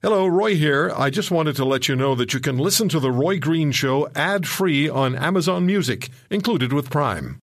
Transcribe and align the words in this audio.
Hello, 0.00 0.28
Roy 0.28 0.54
here. 0.54 0.92
I 0.96 1.10
just 1.10 1.32
wanted 1.32 1.56
to 1.56 1.64
let 1.64 1.88
you 1.88 1.96
know 1.96 2.14
that 2.14 2.32
you 2.32 2.38
can 2.38 2.56
listen 2.56 2.88
to 2.90 3.00
The 3.00 3.10
Roy 3.10 3.40
Green 3.40 3.72
Show 3.72 4.08
ad 4.14 4.46
free 4.46 4.88
on 4.88 5.16
Amazon 5.16 5.66
Music, 5.66 6.08
included 6.30 6.72
with 6.72 6.88
Prime. 6.88 7.40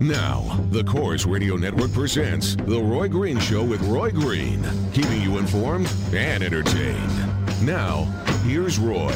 Now, 0.00 0.66
the 0.72 0.82
Corus 0.84 1.26
Radio 1.26 1.54
Network 1.54 1.92
presents 1.92 2.56
The 2.56 2.82
Roy 2.82 3.06
Green 3.06 3.38
Show 3.38 3.62
with 3.62 3.80
Roy 3.82 4.10
Green, 4.10 4.66
keeping 4.92 5.22
you 5.22 5.38
informed 5.38 5.88
and 6.12 6.42
entertained. 6.42 7.16
Now, 7.62 8.06
here's 8.42 8.80
Roy. 8.80 9.14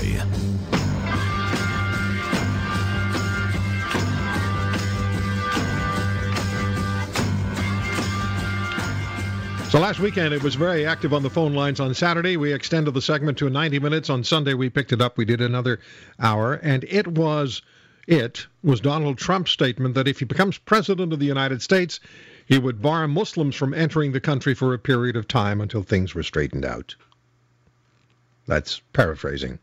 So 9.75 9.81
last 9.81 9.99
weekend 9.99 10.33
it 10.33 10.41
was 10.41 10.55
very 10.55 10.87
active 10.87 11.13
on 11.13 11.25
the 11.25 11.31
phone 11.31 11.53
lines. 11.53 11.81
On 11.81 11.95
Saturday 11.95 12.37
we 12.37 12.53
extended 12.53 12.95
the 12.95 13.03
segment 13.03 13.39
to 13.39 13.51
90 13.51 13.81
minutes. 13.81 14.09
On 14.09 14.23
Sunday 14.23 14.55
we 14.55 14.71
picked 14.71 14.93
it 14.93 15.01
up. 15.01 15.19
We 15.19 15.25
did 15.25 15.41
another 15.41 15.81
hour, 16.21 16.55
and 16.55 16.85
it 16.85 17.09
was 17.09 17.61
it 18.07 18.47
was 18.63 18.81
Donald 18.81 19.19
Trump's 19.19 19.51
statement 19.51 19.97
that 19.97 20.07
if 20.07 20.21
he 20.21 20.27
becomes 20.27 20.59
president 20.59 21.13
of 21.13 21.19
the 21.19 21.27
United 21.27 21.61
States, 21.61 21.99
he 22.47 22.57
would 22.57 22.83
bar 22.83 23.09
Muslims 23.09 23.57
from 23.57 23.75
entering 23.75 24.13
the 24.13 24.21
country 24.21 24.55
for 24.55 24.75
a 24.75 24.79
period 24.79 25.17
of 25.17 25.27
time 25.27 25.61
until 25.61 25.83
things 25.83 26.15
were 26.15 26.23
straightened 26.23 26.65
out. 26.65 26.95
That's 28.47 28.81
paraphrasing. 28.93 29.59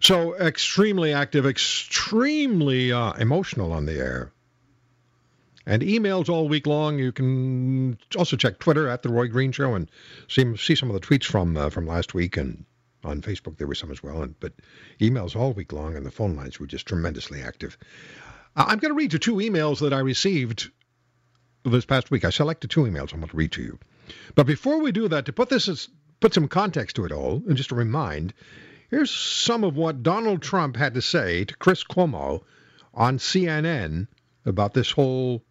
So 0.00 0.36
extremely 0.36 1.14
active, 1.14 1.46
extremely 1.46 2.92
uh, 2.92 3.14
emotional 3.14 3.72
on 3.72 3.86
the 3.86 3.94
air 3.94 4.33
and 5.66 5.82
emails 5.82 6.28
all 6.28 6.48
week 6.48 6.66
long. 6.66 6.98
You 6.98 7.12
can 7.12 7.98
also 8.16 8.36
check 8.36 8.58
Twitter 8.58 8.88
at 8.88 9.02
the 9.02 9.08
Roy 9.08 9.28
Green 9.28 9.52
Show 9.52 9.74
and 9.74 9.90
see 10.28 10.56
see 10.56 10.74
some 10.74 10.90
of 10.90 11.00
the 11.00 11.06
tweets 11.06 11.24
from 11.24 11.56
uh, 11.56 11.70
from 11.70 11.86
last 11.86 12.14
week 12.14 12.36
and 12.36 12.64
on 13.04 13.20
Facebook 13.20 13.56
there 13.56 13.66
were 13.66 13.74
some 13.74 13.90
as 13.90 14.02
well. 14.02 14.22
And 14.22 14.38
but 14.40 14.52
emails 15.00 15.36
all 15.36 15.52
week 15.52 15.72
long 15.72 15.96
and 15.96 16.04
the 16.04 16.10
phone 16.10 16.36
lines 16.36 16.58
were 16.58 16.66
just 16.66 16.86
tremendously 16.86 17.42
active. 17.42 17.76
I'm 18.56 18.78
going 18.78 18.92
to 18.92 18.96
read 18.96 19.12
you 19.12 19.18
two 19.18 19.36
emails 19.36 19.80
that 19.80 19.92
I 19.92 19.98
received 19.98 20.70
this 21.64 21.84
past 21.84 22.10
week. 22.10 22.24
I 22.24 22.30
selected 22.30 22.70
two 22.70 22.82
emails 22.82 23.12
I'm 23.12 23.20
going 23.20 23.30
to 23.30 23.36
read 23.36 23.52
to 23.52 23.62
you. 23.62 23.78
But 24.34 24.46
before 24.46 24.80
we 24.80 24.92
do 24.92 25.08
that, 25.08 25.26
to 25.26 25.32
put 25.32 25.48
this 25.48 25.68
as, 25.68 25.88
put 26.20 26.34
some 26.34 26.46
context 26.46 26.96
to 26.96 27.04
it 27.04 27.10
all, 27.10 27.42
and 27.48 27.56
just 27.56 27.70
to 27.70 27.74
remind, 27.74 28.32
here's 28.90 29.10
some 29.10 29.64
of 29.64 29.76
what 29.76 30.02
Donald 30.02 30.42
Trump 30.42 30.76
had 30.76 30.94
to 30.94 31.02
say 31.02 31.44
to 31.46 31.56
Chris 31.56 31.82
Cuomo 31.82 32.42
on 32.92 33.18
CNN 33.18 34.06
about 34.44 34.74
this 34.74 34.90
whole 34.90 35.42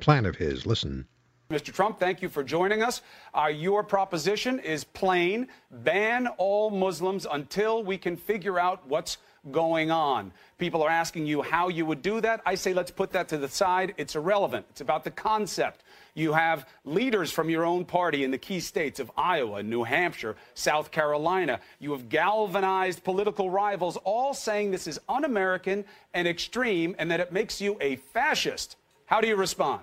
plan 0.00 0.26
of 0.26 0.36
his. 0.36 0.66
Listen. 0.66 1.06
Mr. 1.50 1.72
Trump, 1.72 2.00
thank 2.00 2.22
you 2.22 2.28
for 2.28 2.42
joining 2.42 2.82
us. 2.82 3.02
Uh, 3.32 3.46
your 3.46 3.84
proposition 3.84 4.58
is 4.58 4.82
plain 4.82 5.46
ban 5.70 6.26
all 6.38 6.70
Muslims 6.70 7.24
until 7.30 7.84
we 7.84 7.96
can 7.96 8.16
figure 8.16 8.58
out 8.58 8.84
what's 8.88 9.18
going 9.52 9.92
on. 9.92 10.32
People 10.58 10.82
are 10.82 10.90
asking 10.90 11.24
you 11.24 11.42
how 11.42 11.68
you 11.68 11.86
would 11.86 12.02
do 12.02 12.20
that. 12.20 12.40
I 12.44 12.56
say 12.56 12.74
let's 12.74 12.90
put 12.90 13.12
that 13.12 13.28
to 13.28 13.38
the 13.38 13.48
side. 13.48 13.94
It's 13.96 14.16
irrelevant. 14.16 14.66
It's 14.70 14.80
about 14.80 15.04
the 15.04 15.10
concept. 15.12 15.84
You 16.14 16.32
have 16.32 16.68
leaders 16.84 17.30
from 17.30 17.48
your 17.48 17.64
own 17.64 17.84
party 17.84 18.24
in 18.24 18.32
the 18.32 18.38
key 18.38 18.58
states 18.58 18.98
of 18.98 19.10
Iowa, 19.16 19.62
New 19.62 19.84
Hampshire, 19.84 20.34
South 20.54 20.90
Carolina. 20.90 21.60
You 21.78 21.92
have 21.92 22.08
galvanized 22.08 23.04
political 23.04 23.50
rivals 23.50 23.96
all 23.98 24.34
saying 24.34 24.70
this 24.70 24.86
is 24.86 24.98
un 25.08 25.24
American 25.24 25.84
and 26.12 26.26
extreme 26.26 26.96
and 26.98 27.10
that 27.10 27.20
it 27.20 27.32
makes 27.32 27.60
you 27.60 27.76
a 27.80 27.96
fascist. 27.96 28.76
How 29.06 29.20
do 29.20 29.28
you 29.28 29.36
respond? 29.36 29.82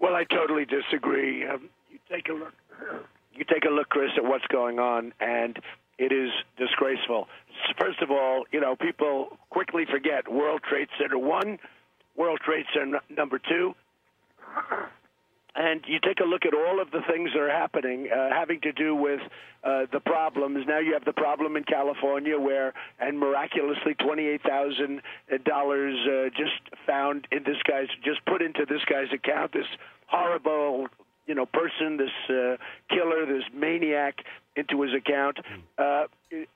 Well, 0.00 0.14
I 0.14 0.24
totally 0.24 0.64
disagree. 0.64 1.46
Um, 1.46 1.68
you 1.90 1.98
take 2.10 2.28
a 2.28 2.32
look. 2.32 2.52
You 3.34 3.44
take 3.44 3.64
a 3.64 3.70
look, 3.70 3.88
Chris, 3.88 4.10
at 4.16 4.24
what's 4.24 4.46
going 4.46 4.78
on, 4.78 5.12
and 5.20 5.58
it 5.98 6.12
is 6.12 6.30
disgraceful. 6.56 7.28
First 7.78 8.00
of 8.00 8.10
all, 8.10 8.44
you 8.52 8.60
know, 8.60 8.76
people 8.76 9.38
quickly 9.50 9.84
forget 9.90 10.30
World 10.30 10.62
Trade 10.68 10.88
Center 10.98 11.18
one, 11.18 11.58
World 12.16 12.40
Trade 12.44 12.66
Center 12.74 13.00
number 13.10 13.38
two 13.38 13.74
and 15.54 15.80
you 15.86 15.98
take 16.00 16.20
a 16.20 16.24
look 16.24 16.44
at 16.44 16.54
all 16.54 16.80
of 16.80 16.90
the 16.90 17.00
things 17.10 17.30
that 17.32 17.40
are 17.40 17.50
happening, 17.50 18.08
uh, 18.10 18.30
having 18.30 18.60
to 18.62 18.72
do 18.72 18.94
with 18.94 19.20
uh, 19.62 19.86
the 19.92 20.00
problems. 20.00 20.64
Now 20.66 20.78
you 20.78 20.92
have 20.94 21.04
the 21.04 21.12
problem 21.12 21.56
in 21.56 21.64
California, 21.64 22.38
where 22.38 22.74
and 22.98 23.18
miraculously 23.18 23.94
twenty-eight 23.94 24.42
thousand 24.42 25.02
dollars 25.44 25.96
uh, 26.06 26.30
just 26.30 26.60
found 26.86 27.28
in 27.30 27.44
this 27.44 27.58
guy's, 27.68 27.88
just 28.04 28.24
put 28.26 28.42
into 28.42 28.66
this 28.68 28.84
guy's 28.84 29.12
account. 29.12 29.52
This 29.52 29.66
horrible, 30.06 30.88
you 31.26 31.34
know, 31.34 31.46
person, 31.46 31.96
this 31.96 32.10
uh, 32.28 32.56
killer, 32.90 33.26
this 33.26 33.44
maniac, 33.54 34.16
into 34.56 34.82
his 34.82 34.92
account. 34.94 35.38
Uh, 35.78 36.04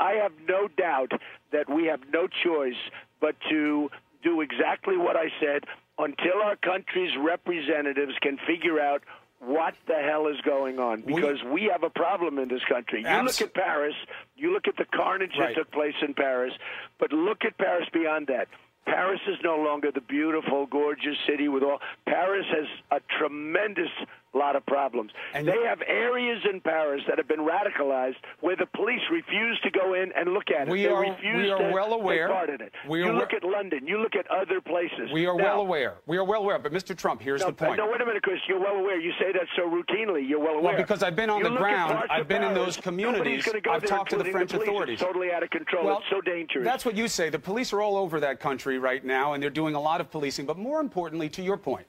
I 0.00 0.12
have 0.14 0.32
no 0.48 0.68
doubt 0.68 1.12
that 1.52 1.68
we 1.70 1.86
have 1.86 2.00
no 2.12 2.28
choice 2.44 2.80
but 3.20 3.36
to 3.48 3.90
do 4.22 4.40
exactly 4.40 4.96
what 4.96 5.16
I 5.16 5.28
said 5.40 5.64
until 5.98 6.42
our 6.42 6.56
country's 6.56 7.16
representatives 7.18 8.12
can 8.20 8.38
figure 8.46 8.80
out 8.80 9.02
what 9.40 9.74
the 9.86 9.94
hell 9.94 10.26
is 10.26 10.40
going 10.42 10.78
on 10.78 11.00
because 11.02 11.42
we, 11.44 11.52
we 11.52 11.70
have 11.72 11.82
a 11.84 11.90
problem 11.90 12.38
in 12.38 12.48
this 12.48 12.62
country. 12.68 13.02
You 13.02 13.22
look 13.22 13.40
at 13.40 13.54
Paris, 13.54 13.94
you 14.38 14.52
look 14.52 14.68
at 14.68 14.76
the 14.76 14.86
carnage 14.94 15.32
right. 15.38 15.54
that 15.54 15.60
took 15.60 15.72
place 15.72 15.94
in 16.06 16.14
Paris, 16.14 16.52
but 16.98 17.12
look 17.12 17.44
at 17.44 17.58
Paris 17.58 17.88
beyond 17.92 18.28
that. 18.28 18.48
Paris 18.84 19.20
is 19.28 19.36
no 19.44 19.56
longer 19.56 19.90
the 19.92 20.00
beautiful, 20.00 20.66
gorgeous 20.66 21.16
city 21.26 21.48
with 21.48 21.62
all. 21.62 21.78
Paris 22.06 22.46
has 22.50 22.66
a 22.90 23.00
tremendous 23.18 23.90
lot 24.34 24.56
of 24.56 24.64
problems. 24.66 25.10
And 25.34 25.46
they 25.46 25.62
have 25.66 25.80
areas 25.86 26.42
in 26.50 26.60
Paris 26.60 27.02
that 27.08 27.18
have 27.18 27.28
been 27.28 27.40
radicalized 27.40 28.16
where 28.40 28.56
the 28.56 28.66
police 28.66 29.00
refuse 29.10 29.58
to 29.62 29.70
go 29.70 29.94
in 29.94 30.12
and 30.12 30.32
look 30.32 30.50
at 30.50 30.68
it. 30.68 30.70
We 30.70 30.82
they 30.82 30.88
are, 30.88 31.00
refuse 31.00 31.44
we 31.44 31.50
are 31.50 31.58
to 31.58 31.72
well 31.72 31.92
aware. 31.92 32.28
part 32.28 32.50
in 32.50 32.60
it. 32.60 32.72
We 32.88 33.04
you 33.04 33.12
look 33.12 33.32
at 33.32 33.42
London. 33.42 33.86
You 33.86 33.98
look 33.98 34.14
at 34.14 34.26
other 34.30 34.60
places. 34.60 35.10
We 35.12 35.26
are 35.26 35.36
now, 35.36 35.44
well 35.44 35.60
aware. 35.60 35.94
We 36.06 36.16
are 36.18 36.24
well 36.24 36.42
aware. 36.42 36.58
But 36.58 36.72
Mr. 36.72 36.96
Trump, 36.96 37.20
here's 37.20 37.40
no, 37.40 37.48
the 37.48 37.52
point. 37.54 37.78
No, 37.78 37.90
wait 37.90 38.00
a 38.00 38.06
minute, 38.06 38.22
Chris. 38.22 38.38
You're 38.48 38.60
well 38.60 38.76
aware. 38.76 39.00
You 39.00 39.12
say 39.18 39.32
that 39.32 39.46
so 39.56 39.62
routinely. 39.62 40.28
You're 40.28 40.40
well 40.40 40.54
aware. 40.54 40.74
Well, 40.74 40.76
because 40.76 41.02
I've 41.02 41.16
been 41.16 41.30
on 41.30 41.38
you 41.38 41.44
the 41.44 41.56
ground. 41.56 42.04
I've 42.10 42.28
been 42.28 42.42
Paris, 42.42 42.58
in 42.58 42.64
those 42.64 42.76
communities. 42.76 43.46
Go 43.62 43.72
I've 43.72 43.84
talked 43.84 44.10
to 44.10 44.18
the 44.18 44.27
French 44.30 44.52
the 44.52 44.60
authorities. 44.60 45.00
Totally 45.00 45.32
out 45.32 45.42
of 45.42 45.50
control. 45.50 45.84
Well, 45.84 45.98
it's 45.98 46.10
so 46.10 46.20
dangerous. 46.20 46.64
That's 46.64 46.84
what 46.84 46.96
you 46.96 47.08
say. 47.08 47.30
The 47.30 47.38
police 47.38 47.72
are 47.72 47.80
all 47.80 47.96
over 47.96 48.20
that 48.20 48.40
country 48.40 48.78
right 48.78 49.04
now, 49.04 49.32
and 49.32 49.42
they're 49.42 49.50
doing 49.50 49.74
a 49.74 49.80
lot 49.80 50.00
of 50.00 50.10
policing. 50.10 50.46
But 50.46 50.58
more 50.58 50.80
importantly, 50.80 51.28
to 51.30 51.42
your 51.42 51.56
point, 51.56 51.86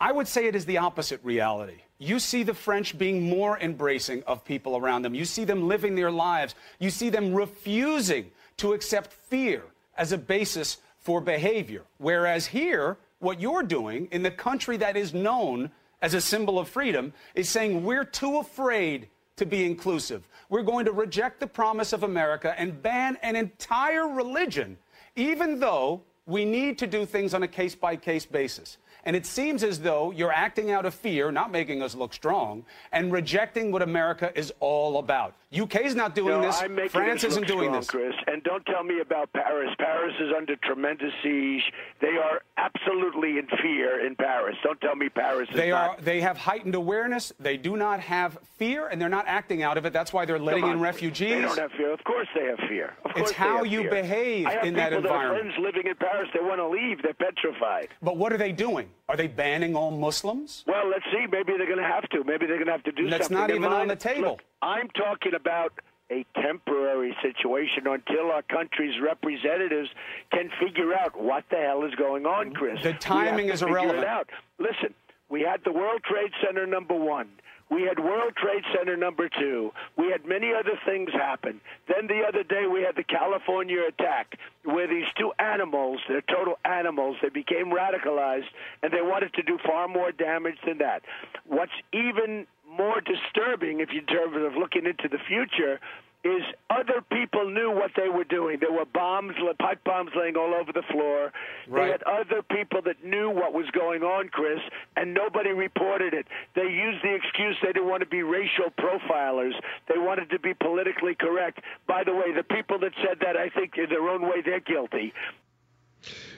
I 0.00 0.12
would 0.12 0.28
say 0.28 0.46
it 0.46 0.54
is 0.54 0.66
the 0.66 0.78
opposite 0.78 1.20
reality. 1.22 1.82
You 1.98 2.18
see 2.18 2.42
the 2.42 2.52
French 2.54 2.98
being 2.98 3.22
more 3.22 3.58
embracing 3.58 4.22
of 4.24 4.44
people 4.44 4.76
around 4.76 5.02
them. 5.02 5.14
You 5.14 5.24
see 5.24 5.44
them 5.44 5.66
living 5.66 5.94
their 5.94 6.10
lives. 6.10 6.54
You 6.78 6.90
see 6.90 7.08
them 7.08 7.32
refusing 7.32 8.30
to 8.58 8.74
accept 8.74 9.12
fear 9.12 9.62
as 9.96 10.12
a 10.12 10.18
basis 10.18 10.78
for 10.98 11.20
behavior. 11.20 11.82
Whereas 11.98 12.46
here, 12.46 12.98
what 13.20 13.40
you're 13.40 13.62
doing 13.62 14.08
in 14.10 14.22
the 14.22 14.30
country 14.30 14.76
that 14.78 14.96
is 14.96 15.14
known 15.14 15.70
as 16.02 16.12
a 16.12 16.20
symbol 16.20 16.58
of 16.58 16.68
freedom 16.68 17.14
is 17.34 17.48
saying 17.48 17.82
we're 17.82 18.04
too 18.04 18.38
afraid 18.38 19.08
to 19.36 19.44
be 19.46 19.64
inclusive. 19.64 20.26
We're 20.48 20.62
going 20.62 20.86
to 20.86 20.92
reject 20.92 21.40
the 21.40 21.46
promise 21.46 21.92
of 21.92 22.02
America 22.02 22.54
and 22.58 22.82
ban 22.82 23.18
an 23.22 23.36
entire 23.36 24.08
religion, 24.08 24.78
even 25.14 25.60
though 25.60 26.02
we 26.24 26.44
need 26.44 26.78
to 26.78 26.86
do 26.86 27.04
things 27.04 27.34
on 27.34 27.42
a 27.42 27.48
case 27.48 27.74
by 27.74 27.96
case 27.96 28.24
basis. 28.24 28.78
And 29.06 29.14
it 29.14 29.24
seems 29.24 29.62
as 29.62 29.78
though 29.78 30.10
you're 30.10 30.32
acting 30.32 30.72
out 30.72 30.84
of 30.84 30.92
fear, 30.92 31.30
not 31.30 31.52
making 31.52 31.80
us 31.80 31.94
look 31.94 32.12
strong, 32.12 32.64
and 32.90 33.12
rejecting 33.12 33.70
what 33.70 33.80
America 33.80 34.32
is 34.34 34.52
all 34.58 34.98
about. 34.98 35.34
UK's 35.56 35.94
not 35.94 36.16
doing 36.16 36.40
no, 36.40 36.42
this. 36.42 36.60
France 36.90 37.22
isn't 37.22 37.46
doing 37.46 37.68
strong, 37.68 37.76
this. 37.76 37.88
Chris. 37.88 38.14
And 38.26 38.42
don't 38.42 38.66
tell 38.66 38.82
me 38.82 39.00
about 39.00 39.32
Paris. 39.32 39.70
Paris 39.78 40.12
is 40.18 40.32
under 40.36 40.56
tremendous 40.56 41.12
siege. 41.22 41.62
They 42.00 42.16
are 42.18 42.42
absolutely 42.56 43.38
in 43.38 43.46
fear 43.62 44.04
in 44.04 44.16
Paris. 44.16 44.56
Don't 44.64 44.80
tell 44.80 44.96
me 44.96 45.08
Paris 45.08 45.48
they 45.54 45.70
are. 45.70 45.88
Not. 45.88 46.04
They 46.04 46.20
have 46.20 46.36
heightened 46.36 46.74
awareness. 46.74 47.32
They 47.38 47.56
do 47.56 47.76
not 47.76 48.00
have 48.00 48.38
fear, 48.58 48.88
and 48.88 49.00
they're 49.00 49.08
not 49.08 49.26
acting 49.28 49.62
out 49.62 49.78
of 49.78 49.86
it. 49.86 49.92
That's 49.92 50.12
why 50.12 50.24
they're 50.24 50.40
letting 50.40 50.66
in 50.66 50.80
refugees. 50.80 51.30
They 51.30 51.40
don't 51.42 51.58
have 51.58 51.70
fear. 51.72 51.92
Of 51.92 52.02
course 52.02 52.26
they 52.34 52.46
have 52.46 52.58
fear. 52.68 52.94
Of 53.04 53.12
it's 53.14 53.30
how 53.30 53.62
you 53.62 53.82
fear. 53.82 53.90
behave 53.90 54.48
in 54.64 54.74
that 54.74 54.92
environment. 54.92 55.06
I 55.06 55.22
have 55.22 55.32
people. 55.44 55.52
friends 55.52 55.54
living 55.60 55.86
in 55.90 55.96
Paris. 55.96 56.28
They 56.34 56.40
want 56.40 56.58
to 56.58 56.68
leave. 56.68 57.02
They're 57.02 57.14
petrified. 57.14 57.88
But 58.02 58.16
what 58.16 58.32
are 58.32 58.38
they 58.38 58.50
doing? 58.50 58.88
Are 59.08 59.16
they 59.16 59.28
banning 59.28 59.76
all 59.76 59.90
Muslims? 59.90 60.64
Well, 60.66 60.88
let's 60.88 61.04
see. 61.12 61.26
Maybe 61.30 61.52
they're 61.56 61.66
going 61.66 61.78
to 61.78 61.84
have 61.84 62.08
to. 62.10 62.24
Maybe 62.24 62.46
they're 62.46 62.56
going 62.56 62.66
to 62.66 62.72
have 62.72 62.84
to 62.84 62.92
do 62.92 63.08
That's 63.08 63.28
something. 63.28 63.36
That's 63.36 63.50
not 63.50 63.56
even 63.56 63.72
on 63.72 63.88
the 63.88 63.96
table. 63.96 64.30
Look, 64.30 64.44
I'm 64.62 64.88
talking 64.90 65.34
about 65.34 65.72
a 66.10 66.24
temporary 66.40 67.16
situation 67.22 67.86
until 67.86 68.30
our 68.30 68.42
country's 68.42 69.00
representatives 69.00 69.88
can 70.32 70.50
figure 70.60 70.94
out 70.94 71.20
what 71.20 71.44
the 71.50 71.56
hell 71.56 71.84
is 71.84 71.94
going 71.94 72.26
on, 72.26 72.52
Chris. 72.52 72.82
The 72.82 72.94
timing 72.94 73.48
is 73.48 73.62
irrelevant. 73.62 74.04
Out. 74.04 74.28
Listen, 74.58 74.94
we 75.28 75.42
had 75.42 75.60
the 75.64 75.72
World 75.72 76.02
Trade 76.04 76.32
Center 76.44 76.66
number 76.66 76.94
one. 76.94 77.28
We 77.68 77.82
had 77.82 77.98
World 77.98 78.34
Trade 78.36 78.62
Center 78.76 78.96
number 78.96 79.28
two. 79.28 79.72
We 79.96 80.10
had 80.10 80.24
many 80.24 80.52
other 80.54 80.78
things 80.86 81.10
happen. 81.12 81.60
Then 81.88 82.06
the 82.06 82.22
other 82.26 82.44
day 82.44 82.66
we 82.72 82.82
had 82.82 82.94
the 82.94 83.02
California 83.02 83.82
attack 83.88 84.38
where 84.62 84.86
these 84.86 85.06
two 85.18 85.32
animals, 85.40 85.98
they're 86.08 86.20
total 86.22 86.58
animals, 86.64 87.16
they 87.22 87.28
became 87.28 87.72
radicalized 87.72 88.46
and 88.82 88.92
they 88.92 89.02
wanted 89.02 89.34
to 89.34 89.42
do 89.42 89.58
far 89.66 89.88
more 89.88 90.12
damage 90.12 90.58
than 90.64 90.78
that. 90.78 91.02
What's 91.44 91.72
even 91.92 92.46
more 92.70 93.00
disturbing, 93.00 93.80
if 93.80 93.92
you 93.92 94.00
in 94.00 94.06
terms 94.06 94.36
of 94.36 94.54
looking 94.56 94.86
into 94.86 95.08
the 95.08 95.18
future, 95.26 95.80
is 96.26 96.42
other 96.70 97.02
people 97.12 97.50
knew 97.50 97.70
what 97.70 97.92
they 97.96 98.08
were 98.08 98.24
doing. 98.24 98.58
There 98.60 98.72
were 98.72 98.84
bombs, 98.84 99.34
pipe 99.58 99.82
bombs 99.84 100.10
laying 100.16 100.36
all 100.36 100.54
over 100.54 100.72
the 100.72 100.82
floor. 100.90 101.32
Right. 101.68 101.86
They 101.86 101.92
had 101.92 102.02
other 102.02 102.42
people 102.42 102.82
that 102.82 103.04
knew 103.04 103.30
what 103.30 103.52
was 103.52 103.66
going 103.70 104.02
on, 104.02 104.28
Chris, 104.28 104.60
and 104.96 105.14
nobody 105.14 105.50
reported 105.50 106.14
it. 106.14 106.26
They 106.54 106.68
used 106.68 107.02
the 107.02 107.14
excuse 107.14 107.56
they 107.62 107.72
didn't 107.72 107.88
want 107.88 108.00
to 108.00 108.06
be 108.06 108.22
racial 108.22 108.70
profilers. 108.78 109.54
They 109.88 109.98
wanted 109.98 110.30
to 110.30 110.38
be 110.38 110.54
politically 110.54 111.14
correct. 111.14 111.60
By 111.86 112.04
the 112.04 112.14
way, 112.14 112.32
the 112.34 112.42
people 112.44 112.78
that 112.80 112.92
said 113.04 113.18
that, 113.20 113.36
I 113.36 113.48
think, 113.48 113.76
in 113.76 113.88
their 113.88 114.08
own 114.08 114.22
way, 114.22 114.42
they're 114.44 114.60
guilty. 114.60 115.12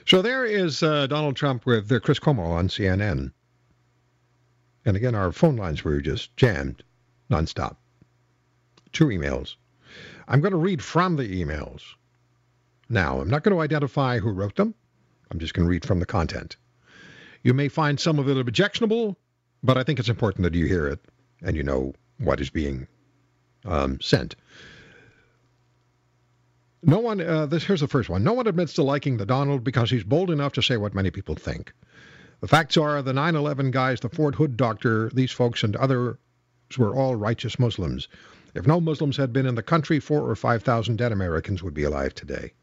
So 0.07 0.23
there 0.23 0.45
is 0.45 0.83
uh, 0.83 1.07
Donald 1.07 1.37
Trump 1.37 1.67
with 1.67 1.91
uh, 1.91 2.01
Chris 2.01 2.19
Cuomo 2.19 2.47
on 2.47 2.69
CNN. 2.69 3.33
And 4.85 4.97
again, 4.97 5.15
our 5.15 5.33
phone 5.33 5.57
lines 5.57 5.85
were 5.85 6.01
just 6.01 6.35
jammed 6.37 6.83
nonstop. 7.31 7.77
Two 8.93 9.07
emails. 9.07 9.57
I'm 10.29 10.43
going 10.43 10.53
to 10.53 10.59
read 10.59 10.85
from 10.85 11.17
the 11.17 11.43
emails. 11.43 11.83
Now, 12.91 13.21
I'm 13.21 13.31
not 13.31 13.43
going 13.43 13.57
to 13.57 13.63
identify 13.63 14.19
who 14.19 14.31
wrote 14.31 14.57
them. 14.57 14.75
I'm 15.31 15.39
just 15.39 15.55
going 15.55 15.65
to 15.65 15.71
read 15.71 15.87
from 15.87 16.01
the 16.01 16.07
content. 16.07 16.57
You 17.43 17.55
may 17.55 17.69
find 17.69 17.99
some 17.99 18.19
of 18.19 18.29
it 18.29 18.37
objectionable, 18.37 19.17
but 19.63 19.79
I 19.79 19.83
think 19.83 19.99
it's 19.99 20.09
important 20.09 20.45
that 20.45 20.55
you 20.55 20.67
hear 20.67 20.87
it 20.87 21.01
and 21.43 21.57
you 21.57 21.63
know 21.63 21.95
what 22.19 22.41
is 22.41 22.51
being 22.51 22.87
um, 23.65 24.01
sent. 24.01 24.37
No 26.83 26.99
one, 26.99 27.21
uh, 27.21 27.47
this, 27.47 27.65
here's 27.65 27.81
the 27.81 27.89
first 27.89 28.11
one. 28.11 28.23
No 28.23 28.35
one 28.35 28.47
admits 28.47 28.75
to 28.75 28.83
liking 28.83 29.17
the 29.17 29.27
Donald 29.27 29.65
because 29.65 29.91
he's 29.91 30.05
bold 30.05 30.31
enough 30.31 30.53
to 30.55 30.63
say 30.63 30.77
what 30.77 30.95
many 30.95 31.11
people 31.11 31.35
think. 31.35 31.73
The 32.41 32.49
facts 32.49 32.77
are 32.77 33.03
the 33.03 33.13
9 33.13 33.35
11 33.35 33.71
guys, 33.71 34.01
the 34.01 34.09
Fort 34.09 34.35
Hood 34.35 34.57
doctor, 34.57 35.11
these 35.13 35.33
folks, 35.33 35.65
and 35.65 35.75
others 35.75 36.17
were 36.77 36.95
all 36.95 37.17
righteous 37.17 37.59
Muslims. 37.59 38.09
If 38.59 38.67
no 38.67 38.81
Muslims 38.81 39.19
had 39.19 39.33
been 39.33 39.47
in 39.47 39.55
the 39.55 39.63
country, 39.63 40.01
four 40.01 40.29
or 40.29 40.35
5,000 40.35 40.97
dead 40.97 41.13
Americans 41.13 41.63
would 41.63 41.75
be 41.75 41.85
alive 41.85 42.13
today. 42.13 42.55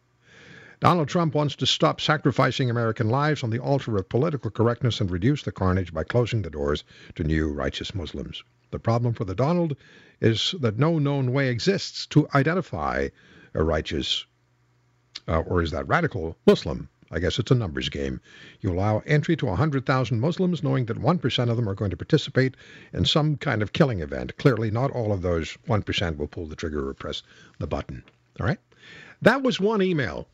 Donald 0.82 1.08
Trump 1.08 1.34
wants 1.34 1.56
to 1.56 1.66
stop 1.66 2.02
sacrificing 2.02 2.70
American 2.70 3.08
lives 3.08 3.44
on 3.44 3.50
the 3.50 3.60
altar 3.60 3.96
of 3.96 4.10
political 4.10 4.52
correctness 4.52 5.00
and 5.00 5.10
reduce 5.10 5.44
the 5.44 5.54
carnage 5.54 5.94
by 5.94 6.04
closing 6.04 6.42
the 6.42 6.50
doors 6.50 6.84
to 7.16 7.24
new 7.24 7.48
righteous 7.48 7.96
Muslims. 7.96 8.44
The 8.72 8.80
problem 8.80 9.14
for 9.14 9.24
the 9.24 9.36
Donald 9.36 9.78
is 10.20 10.54
that 10.60 10.78
no 10.78 11.00
known 11.00 11.32
way 11.32 11.48
exists 11.48 12.06
to 12.08 12.28
identify 12.36 13.08
a 13.54 13.64
righteous, 13.64 14.26
uh, 15.30 15.40
or 15.40 15.62
is 15.62 15.72
that 15.72 15.88
radical 15.88 16.38
Muslim? 16.46 16.90
I 17.12 17.20
guess 17.20 17.38
it's 17.38 17.52
a 17.52 17.56
numbers 17.56 17.90
game. 17.90 18.20
You 18.62 18.72
allow 18.72 19.04
entry 19.06 19.36
to 19.38 19.46
100,000 19.46 20.20
Muslims 20.20 20.64
knowing 20.64 20.86
that 20.86 21.02
1% 21.02 21.50
of 21.50 21.56
them 21.56 21.70
are 21.70 21.76
going 21.76 21.92
to 21.92 21.98
participate 21.98 22.56
in 22.94 23.06
some 23.06 23.38
kind 23.38 23.62
of 23.62 23.74
killing 23.74 24.00
event. 24.00 24.38
Clearly, 24.38 24.72
not 24.72 24.92
all 24.92 25.14
of 25.14 25.22
those 25.22 25.58
1% 25.68 26.18
will 26.18 26.28
pull 26.28 26.48
the 26.48 26.56
trigger 26.56 26.90
or 26.90 26.94
press 26.94 27.22
the 27.60 27.68
button. 27.68 28.04
All 28.40 28.48
right? 28.48 28.60
That 29.22 29.44
was 29.44 29.60
one 29.60 29.82
email, 29.82 30.28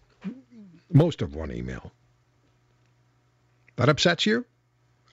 most 0.92 1.22
of 1.22 1.36
one 1.36 1.52
email. 1.52 1.92
That 3.76 3.90
upsets 3.90 4.26
you? 4.26 4.46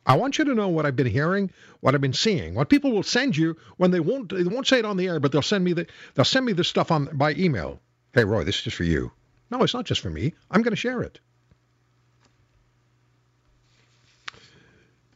I 0.07 0.17
want 0.17 0.39
you 0.39 0.45
to 0.47 0.55
know 0.55 0.69
what 0.69 0.87
I've 0.87 0.97
been 0.97 1.07
hearing, 1.07 1.51
what 1.81 1.95
I've 1.95 2.01
been 2.01 2.15
seeing, 2.15 2.55
what 2.55 2.71
people 2.71 2.93
will 2.93 3.03
send 3.03 3.37
you 3.37 3.57
when 3.77 3.91
they 3.91 4.01
won't 4.01 4.31
they 4.31 4.43
won't 4.43 4.67
say 4.67 4.79
it 4.79 4.87
on 4.87 4.97
the 4.97 5.07
air, 5.07 5.21
but 5.21 5.33
they'll 5.33 5.43
send 5.43 5.65
me 5.65 5.75
the 5.75 5.87
they'll 6.15 6.25
send 6.25 6.47
me 6.47 6.55
this 6.55 6.69
stuff 6.69 6.91
on 6.91 7.11
by 7.13 7.35
email. 7.35 7.79
Hey 8.15 8.25
Roy, 8.25 8.45
this 8.45 8.57
is 8.57 8.63
just 8.63 8.77
for 8.77 8.85
you. 8.85 9.13
No, 9.51 9.63
it's 9.63 9.75
not 9.75 9.85
just 9.85 10.01
for 10.01 10.11
me. 10.11 10.33
I'm 10.51 10.63
going 10.63 10.73
to 10.73 10.77
share 10.77 11.03
it. 11.03 11.21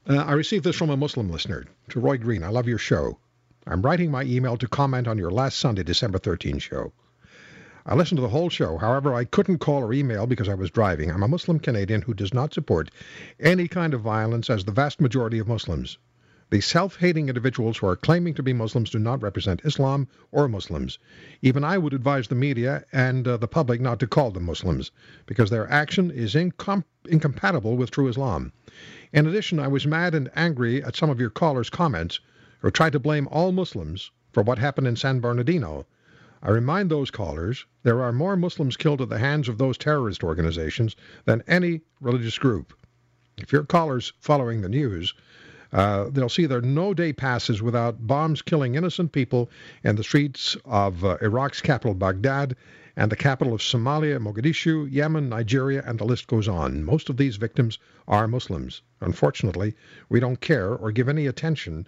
Uh, 0.08 0.16
I 0.16 0.32
received 0.32 0.64
this 0.64 0.74
from 0.74 0.90
a 0.90 0.96
Muslim 0.96 1.30
listener. 1.30 1.64
To 1.90 2.00
Roy 2.00 2.16
Green, 2.16 2.42
I 2.42 2.48
love 2.48 2.66
your 2.66 2.78
show. 2.78 3.18
I'm 3.68 3.82
writing 3.82 4.10
my 4.10 4.24
email 4.24 4.56
to 4.56 4.66
comment 4.66 5.06
on 5.06 5.16
your 5.16 5.30
last 5.30 5.60
Sunday, 5.60 5.84
December 5.84 6.18
13 6.18 6.58
show. 6.58 6.92
I 7.86 7.94
listened 7.94 8.18
to 8.18 8.22
the 8.22 8.28
whole 8.28 8.50
show. 8.50 8.78
However, 8.78 9.14
I 9.14 9.24
couldn't 9.24 9.58
call 9.58 9.82
or 9.82 9.92
email 9.92 10.26
because 10.26 10.48
I 10.48 10.54
was 10.54 10.72
driving. 10.72 11.08
I'm 11.08 11.22
a 11.22 11.28
Muslim 11.28 11.60
Canadian 11.60 12.02
who 12.02 12.14
does 12.14 12.34
not 12.34 12.52
support 12.52 12.90
any 13.38 13.68
kind 13.68 13.94
of 13.94 14.00
violence, 14.00 14.50
as 14.50 14.64
the 14.64 14.72
vast 14.72 15.00
majority 15.00 15.38
of 15.38 15.46
Muslims. 15.46 15.98
The 16.52 16.60
self 16.60 16.98
hating 16.98 17.30
individuals 17.30 17.78
who 17.78 17.86
are 17.86 17.96
claiming 17.96 18.34
to 18.34 18.42
be 18.42 18.52
Muslims 18.52 18.90
do 18.90 18.98
not 18.98 19.22
represent 19.22 19.64
Islam 19.64 20.06
or 20.30 20.48
Muslims. 20.48 20.98
Even 21.40 21.64
I 21.64 21.78
would 21.78 21.94
advise 21.94 22.28
the 22.28 22.34
media 22.34 22.84
and 22.92 23.26
uh, 23.26 23.38
the 23.38 23.48
public 23.48 23.80
not 23.80 23.98
to 24.00 24.06
call 24.06 24.30
them 24.30 24.44
Muslims 24.44 24.90
because 25.24 25.48
their 25.48 25.66
action 25.72 26.10
is 26.10 26.34
incom- 26.34 26.84
incompatible 27.08 27.78
with 27.78 27.90
true 27.90 28.06
Islam. 28.06 28.52
In 29.14 29.26
addition, 29.26 29.58
I 29.58 29.68
was 29.68 29.86
mad 29.86 30.14
and 30.14 30.30
angry 30.36 30.84
at 30.84 30.94
some 30.94 31.08
of 31.08 31.18
your 31.18 31.30
callers' 31.30 31.70
comments 31.70 32.20
who 32.60 32.70
tried 32.70 32.92
to 32.92 33.00
blame 33.00 33.28
all 33.28 33.50
Muslims 33.52 34.10
for 34.30 34.42
what 34.42 34.58
happened 34.58 34.86
in 34.86 34.96
San 34.96 35.20
Bernardino. 35.20 35.86
I 36.42 36.50
remind 36.50 36.90
those 36.90 37.10
callers 37.10 37.64
there 37.82 38.02
are 38.02 38.12
more 38.12 38.36
Muslims 38.36 38.76
killed 38.76 39.00
at 39.00 39.08
the 39.08 39.16
hands 39.16 39.48
of 39.48 39.56
those 39.56 39.78
terrorist 39.78 40.22
organizations 40.22 40.96
than 41.24 41.44
any 41.46 41.80
religious 42.02 42.36
group. 42.36 42.74
If 43.38 43.52
your 43.52 43.64
callers 43.64 44.12
following 44.20 44.60
the 44.60 44.68
news, 44.68 45.14
uh, 45.72 46.06
they'll 46.10 46.28
see 46.28 46.46
that 46.46 46.64
no 46.64 46.92
day 46.92 47.12
passes 47.12 47.62
without 47.62 48.06
bombs 48.06 48.42
killing 48.42 48.74
innocent 48.74 49.12
people 49.12 49.50
in 49.84 49.96
the 49.96 50.04
streets 50.04 50.56
of 50.64 51.04
uh, 51.04 51.16
Iraq's 51.22 51.60
capital, 51.60 51.94
Baghdad, 51.94 52.56
and 52.96 53.10
the 53.10 53.16
capital 53.16 53.54
of 53.54 53.60
Somalia, 53.60 54.18
Mogadishu, 54.18 54.90
Yemen, 54.92 55.30
Nigeria, 55.30 55.82
and 55.86 55.98
the 55.98 56.04
list 56.04 56.26
goes 56.26 56.46
on. 56.46 56.84
Most 56.84 57.08
of 57.08 57.16
these 57.16 57.36
victims 57.36 57.78
are 58.06 58.28
Muslims. 58.28 58.82
Unfortunately, 59.00 59.74
we 60.10 60.20
don't 60.20 60.40
care 60.40 60.74
or 60.74 60.92
give 60.92 61.08
any 61.08 61.26
attention 61.26 61.86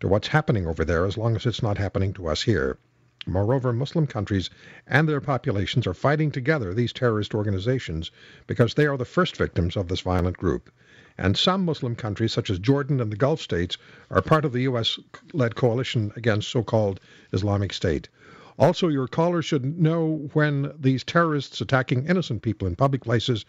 to 0.00 0.08
what's 0.08 0.28
happening 0.28 0.66
over 0.66 0.84
there 0.84 1.04
as 1.04 1.18
long 1.18 1.36
as 1.36 1.44
it's 1.44 1.62
not 1.62 1.76
happening 1.76 2.12
to 2.14 2.28
us 2.28 2.42
here. 2.42 2.78
Moreover, 3.26 3.72
Muslim 3.72 4.06
countries 4.06 4.48
and 4.86 5.08
their 5.08 5.20
populations 5.20 5.86
are 5.86 5.94
fighting 5.94 6.30
together 6.30 6.72
these 6.72 6.92
terrorist 6.92 7.34
organizations 7.34 8.10
because 8.46 8.74
they 8.74 8.86
are 8.86 8.96
the 8.96 9.04
first 9.04 9.36
victims 9.36 9.76
of 9.76 9.88
this 9.88 10.00
violent 10.00 10.36
group 10.36 10.70
and 11.18 11.34
some 11.36 11.64
Muslim 11.64 11.96
countries, 11.96 12.32
such 12.32 12.50
as 12.50 12.58
Jordan 12.58 13.00
and 13.00 13.10
the 13.10 13.16
Gulf 13.16 13.40
states, 13.40 13.78
are 14.10 14.20
part 14.20 14.44
of 14.44 14.52
the 14.52 14.62
U.S. 14.62 14.98
led 15.32 15.54
coalition 15.54 16.12
against 16.14 16.50
so 16.50 16.62
called 16.62 17.00
Islamic 17.32 17.72
State. 17.72 18.10
Also, 18.58 18.88
your 18.88 19.08
callers 19.08 19.46
should 19.46 19.78
know 19.80 20.28
when 20.34 20.72
these 20.78 21.04
terrorists 21.04 21.60
attacking 21.62 22.06
innocent 22.06 22.42
people 22.42 22.68
in 22.68 22.76
public 22.76 23.02
places, 23.02 23.46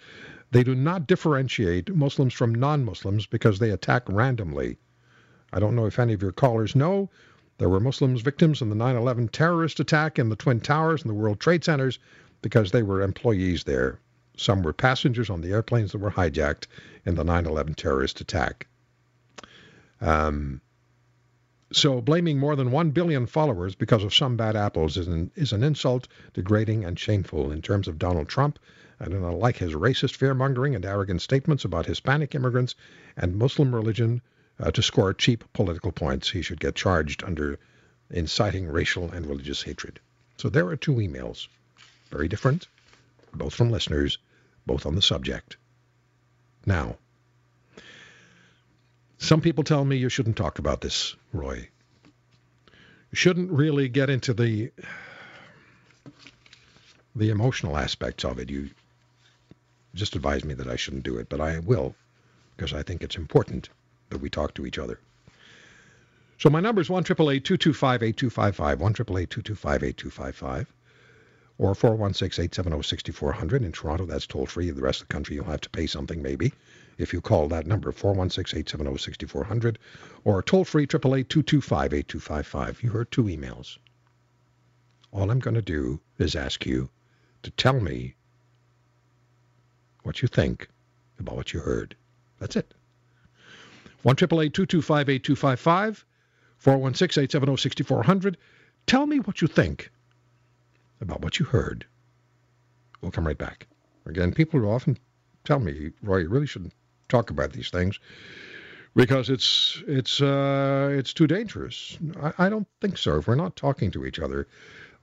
they 0.51 0.63
do 0.63 0.75
not 0.75 1.07
differentiate 1.07 1.93
Muslims 1.93 2.33
from 2.33 2.55
non 2.55 2.85
Muslims 2.85 3.25
because 3.25 3.59
they 3.59 3.71
attack 3.71 4.03
randomly. 4.07 4.77
I 5.51 5.59
don't 5.59 5.75
know 5.75 5.85
if 5.85 5.99
any 5.99 6.13
of 6.13 6.21
your 6.21 6.31
callers 6.31 6.73
know. 6.75 7.09
There 7.59 7.69
were 7.69 7.79
Muslims 7.79 8.21
victims 8.21 8.61
in 8.61 8.69
the 8.69 8.75
9 8.75 8.95
11 8.95 9.29
terrorist 9.29 9.79
attack 9.79 10.19
in 10.19 10.29
the 10.29 10.35
Twin 10.35 10.59
Towers 10.59 11.01
and 11.01 11.09
the 11.09 11.15
World 11.15 11.39
Trade 11.39 11.63
Centers 11.63 11.97
because 12.41 12.71
they 12.71 12.83
were 12.83 13.01
employees 13.01 13.63
there. 13.63 13.99
Some 14.35 14.61
were 14.61 14.73
passengers 14.73 15.31
on 15.31 15.41
the 15.41 15.51
airplanes 15.51 15.91
that 15.91 15.97
were 15.97 16.11
hijacked 16.11 16.67
in 17.03 17.15
the 17.15 17.23
9 17.23 17.47
11 17.47 17.73
terrorist 17.73 18.21
attack. 18.21 18.67
Um, 19.99 20.61
so 21.71 21.99
blaming 21.99 22.37
more 22.37 22.55
than 22.55 22.69
1 22.69 22.91
billion 22.91 23.25
followers 23.25 23.73
because 23.73 24.03
of 24.03 24.13
some 24.13 24.37
bad 24.37 24.55
apples 24.55 24.95
is 24.95 25.07
an, 25.07 25.31
is 25.35 25.51
an 25.51 25.63
insult, 25.63 26.07
degrading, 26.33 26.85
and 26.85 26.99
shameful 26.99 27.51
in 27.51 27.63
terms 27.63 27.87
of 27.87 27.97
Donald 27.97 28.29
Trump. 28.29 28.59
I 28.99 29.05
do 29.05 29.19
not 29.19 29.39
like 29.39 29.57
his 29.57 29.73
racist 29.73 30.15
fear-mongering 30.15 30.75
and 30.75 30.85
arrogant 30.85 31.23
statements 31.23 31.65
about 31.65 31.87
Hispanic 31.87 32.35
immigrants 32.35 32.75
and 33.15 33.35
Muslim 33.35 33.73
religion 33.73 34.21
uh, 34.59 34.71
to 34.71 34.81
score 34.81 35.13
cheap 35.13 35.43
political 35.53 35.91
points. 35.91 36.29
He 36.29 36.41
should 36.41 36.59
get 36.59 36.75
charged 36.75 37.23
under 37.23 37.59
inciting 38.09 38.67
racial 38.67 39.11
and 39.11 39.25
religious 39.25 39.61
hatred. 39.61 39.99
So 40.37 40.49
there 40.49 40.67
are 40.67 40.75
two 40.75 40.95
emails, 40.95 41.47
very 42.09 42.27
different, 42.27 42.67
both 43.33 43.53
from 43.53 43.71
listeners, 43.71 44.17
both 44.65 44.85
on 44.85 44.95
the 44.95 45.01
subject. 45.01 45.57
Now, 46.65 46.97
some 49.17 49.41
people 49.41 49.63
tell 49.63 49.83
me 49.83 49.97
you 49.97 50.09
shouldn't 50.09 50.37
talk 50.37 50.59
about 50.59 50.81
this, 50.81 51.15
Roy. 51.33 51.69
You 53.11 53.15
shouldn't 53.15 53.51
really 53.51 53.89
get 53.89 54.09
into 54.09 54.33
the 54.33 54.71
the 57.15 57.29
emotional 57.31 57.77
aspects 57.77 58.23
of 58.23 58.37
it. 58.37 58.51
You 58.51 58.69
just 59.95 60.15
advise 60.15 60.45
me 60.45 60.53
that 60.53 60.67
I 60.67 60.75
shouldn't 60.75 61.03
do 61.03 61.17
it, 61.17 61.29
but 61.29 61.41
I 61.41 61.57
will 61.59 61.95
because 62.55 62.73
I 62.73 62.83
think 62.83 63.01
it's 63.01 63.15
important 63.15 63.69
that 64.09 64.21
we 64.21 64.29
talk 64.29 64.53
to 64.55 64.65
each 64.65 64.77
other. 64.77 64.99
So 66.37 66.49
my 66.49 66.59
number 66.59 66.81
is 66.81 66.89
1 66.89 67.03
225 67.03 68.01
1 68.01 68.93
225 68.93 70.73
or 71.59 71.73
416-870-6400 71.73 73.65
in 73.65 73.71
Toronto. 73.71 74.05
That's 74.05 74.27
toll 74.27 74.45
free. 74.45 74.69
The 74.69 74.81
rest 74.81 75.01
of 75.01 75.07
the 75.07 75.13
country, 75.13 75.35
you'll 75.35 75.45
have 75.45 75.61
to 75.61 75.69
pay 75.69 75.87
something 75.87 76.21
maybe 76.21 76.53
if 76.97 77.13
you 77.13 77.21
call 77.21 77.47
that 77.47 77.67
number, 77.67 77.91
416-870-6400 77.91 79.77
or 80.23 80.41
toll 80.41 80.65
free 80.65 80.87
888-225-8255. 80.87 82.83
You 82.83 82.89
heard 82.89 83.11
two 83.11 83.25
emails. 83.25 83.77
All 85.11 85.29
I'm 85.29 85.39
going 85.39 85.55
to 85.55 85.61
do 85.61 85.99
is 86.17 86.35
ask 86.35 86.65
you 86.65 86.89
to 87.43 87.51
tell 87.51 87.79
me 87.79 88.15
what 90.03 90.21
you 90.21 90.27
think 90.27 90.67
about 91.19 91.35
what 91.35 91.53
you 91.53 91.59
heard. 91.59 91.95
That's 92.39 92.55
it. 92.55 92.73
1 94.03 94.15
225 94.15 95.09
8255 95.09 96.05
416 96.57 97.23
870 97.23 97.57
6400. 97.57 98.37
Tell 98.85 99.05
me 99.05 99.19
what 99.19 99.41
you 99.41 99.47
think 99.47 99.91
about 101.01 101.21
what 101.21 101.39
you 101.39 101.45
heard. 101.45 101.85
We'll 103.01 103.11
come 103.11 103.27
right 103.27 103.37
back. 103.37 103.67
Again, 104.05 104.33
people 104.33 104.65
often 104.69 104.97
tell 105.43 105.59
me, 105.59 105.91
Roy, 106.01 106.19
you 106.19 106.29
really 106.29 106.47
shouldn't 106.47 106.73
talk 107.09 107.29
about 107.29 107.53
these 107.53 107.69
things 107.69 107.99
because 108.95 109.29
it's 109.29 109.81
it's 109.87 110.21
uh, 110.21 110.89
it's 110.91 111.13
too 111.13 111.27
dangerous. 111.27 111.97
I, 112.21 112.45
I 112.45 112.49
don't 112.49 112.67
think 112.81 112.97
so. 112.97 113.17
If 113.17 113.27
we're 113.27 113.35
not 113.35 113.55
talking 113.55 113.91
to 113.91 114.05
each 114.05 114.19
other, 114.19 114.47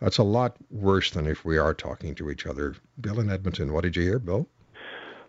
that's 0.01 0.19
a 0.19 0.23
lot 0.23 0.57
worse 0.71 1.11
than 1.11 1.27
if 1.27 1.45
we 1.45 1.59
are 1.59 1.75
talking 1.75 2.15
to 2.17 2.31
each 2.31 2.47
other. 2.47 2.75
Bill 3.01 3.21
in 3.21 3.31
Edmonton, 3.31 3.73
what 3.73 3.83
did 3.83 3.97
you 3.97 4.03
hear, 4.03 4.19
Bill? 4.19 4.49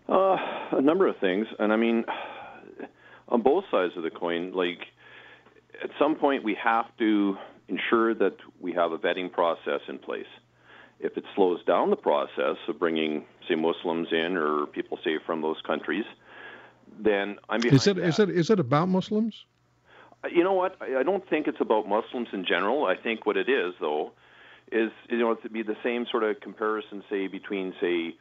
Uh, 0.09 0.37
a 0.71 0.81
number 0.81 1.07
of 1.07 1.17
things, 1.17 1.47
and 1.59 1.73
I 1.73 1.77
mean, 1.77 2.05
on 3.27 3.41
both 3.41 3.65
sides 3.71 3.93
of 3.97 4.03
the 4.03 4.09
coin, 4.09 4.53
like 4.53 4.79
at 5.83 5.89
some 5.99 6.15
point 6.15 6.43
we 6.43 6.55
have 6.55 6.85
to 6.97 7.37
ensure 7.67 8.13
that 8.13 8.37
we 8.59 8.73
have 8.73 8.91
a 8.91 8.97
vetting 8.97 9.31
process 9.31 9.81
in 9.87 9.97
place. 9.97 10.27
If 10.99 11.17
it 11.17 11.25
slows 11.35 11.63
down 11.65 11.89
the 11.89 11.97
process 11.97 12.57
of 12.67 12.79
bringing, 12.79 13.25
say, 13.49 13.55
Muslims 13.55 14.07
in 14.11 14.37
or 14.37 14.65
people, 14.67 14.97
say, 15.03 15.17
from 15.25 15.41
those 15.41 15.57
countries, 15.65 16.05
then 16.99 17.37
I'm 17.49 17.59
behind 17.59 17.81
Is 17.81 17.87
it 17.87 17.95
that. 17.97 18.05
is 18.05 18.19
it 18.19 18.29
is 18.29 18.49
it 18.49 18.59
about 18.59 18.87
Muslims? 18.87 19.45
Uh, 20.23 20.29
you 20.29 20.43
know 20.43 20.53
what? 20.53 20.77
I 20.79 20.99
I 20.99 21.03
don't 21.03 21.27
think 21.29 21.47
it's 21.47 21.59
about 21.59 21.87
Muslims 21.87 22.29
in 22.31 22.45
general. 22.45 22.85
I 22.85 22.95
think 22.95 23.25
what 23.25 23.35
it 23.35 23.49
is, 23.49 23.73
though, 23.81 24.13
is 24.71 24.91
you 25.09 25.17
know 25.17 25.35
to 25.35 25.49
be 25.49 25.63
the 25.63 25.75
same 25.83 26.05
sort 26.09 26.23
of 26.23 26.39
comparison, 26.39 27.03
say, 27.09 27.27
between 27.27 27.73
say 27.81 28.15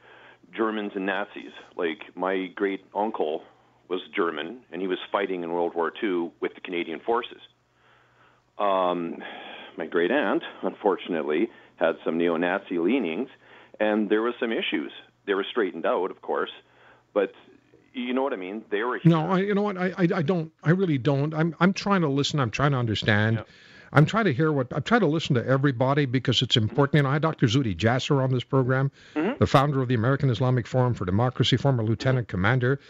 Germans 0.57 0.93
and 0.97 1.07
Nazis. 1.07 1.53
Like 1.77 2.17
my 2.17 2.47
great 2.55 2.85
uncle 2.95 3.43
was 3.89 4.01
German, 4.15 4.61
and 4.73 4.81
he 4.81 4.89
was 4.89 4.99
fighting 5.13 5.43
in 5.43 5.53
World 5.53 5.75
War 5.75 5.93
II 6.03 6.31
with 6.41 6.55
the 6.55 6.61
Canadian 6.61 7.01
forces. 7.01 7.41
Um, 8.59 9.23
my 9.77 9.87
great 9.87 10.11
aunt, 10.11 10.43
unfortunately, 10.63 11.51
had 11.77 11.97
some 12.05 12.19
neo-Nazi 12.19 12.79
leanings, 12.79 13.29
and 13.81 14.09
there 14.09 14.23
was 14.23 14.35
some 14.41 14.53
issues. 14.53 14.93
They 15.27 15.35
were 15.35 15.45
straightened 15.51 15.87
out, 15.87 16.11
of 16.11 16.23
course, 16.23 16.53
but 17.13 17.33
you 17.93 18.13
know 18.13 18.23
what 18.23 18.33
I 18.33 18.37
mean. 18.37 18.65
They 18.71 18.83
were 18.83 18.99
Here. 18.99 19.11
No, 19.11 19.31
I, 19.31 19.39
you 19.41 19.55
know 19.55 19.63
what? 19.63 19.77
I, 19.77 19.93
I, 19.97 20.09
I 20.17 20.23
don't. 20.23 20.53
I 20.63 20.71
really 20.71 20.99
don't. 20.99 21.33
I'm, 21.35 21.55
I'm 21.61 21.73
trying 21.73 22.03
to 22.03 22.09
listen. 22.09 22.41
I'm 22.41 22.51
trying 22.51 22.73
to 22.73 22.79
understand. 22.79 23.45
I'm 23.93 24.07
trying 24.07 24.25
to 24.25 24.33
hear 24.33 24.53
what. 24.53 24.73
I'm 24.73 24.83
trying 24.83 25.03
to 25.03 25.07
listen 25.07 25.35
to 25.37 25.47
everybody 25.47 26.05
because 26.05 26.43
it's 26.43 26.57
important. 26.57 26.97
You 26.97 27.03
know, 27.05 27.11
I 27.11 27.15
had 27.15 27.23
Dr. 27.23 27.47
Zuhdi 27.47 27.77
Jasser 27.77 28.23
on 28.23 28.33
this 28.33 28.43
program, 28.43 28.91
the 29.15 29.47
founder 29.47 29.81
of 29.81 29.89
the 29.89 29.95
American 29.95 30.29
Islamic 30.31 30.67
Forum 30.67 30.95
for 30.95 31.05
Democracy, 31.05 31.57
former 31.57 31.85
lieutenant 31.85 32.27
commander 32.27 32.81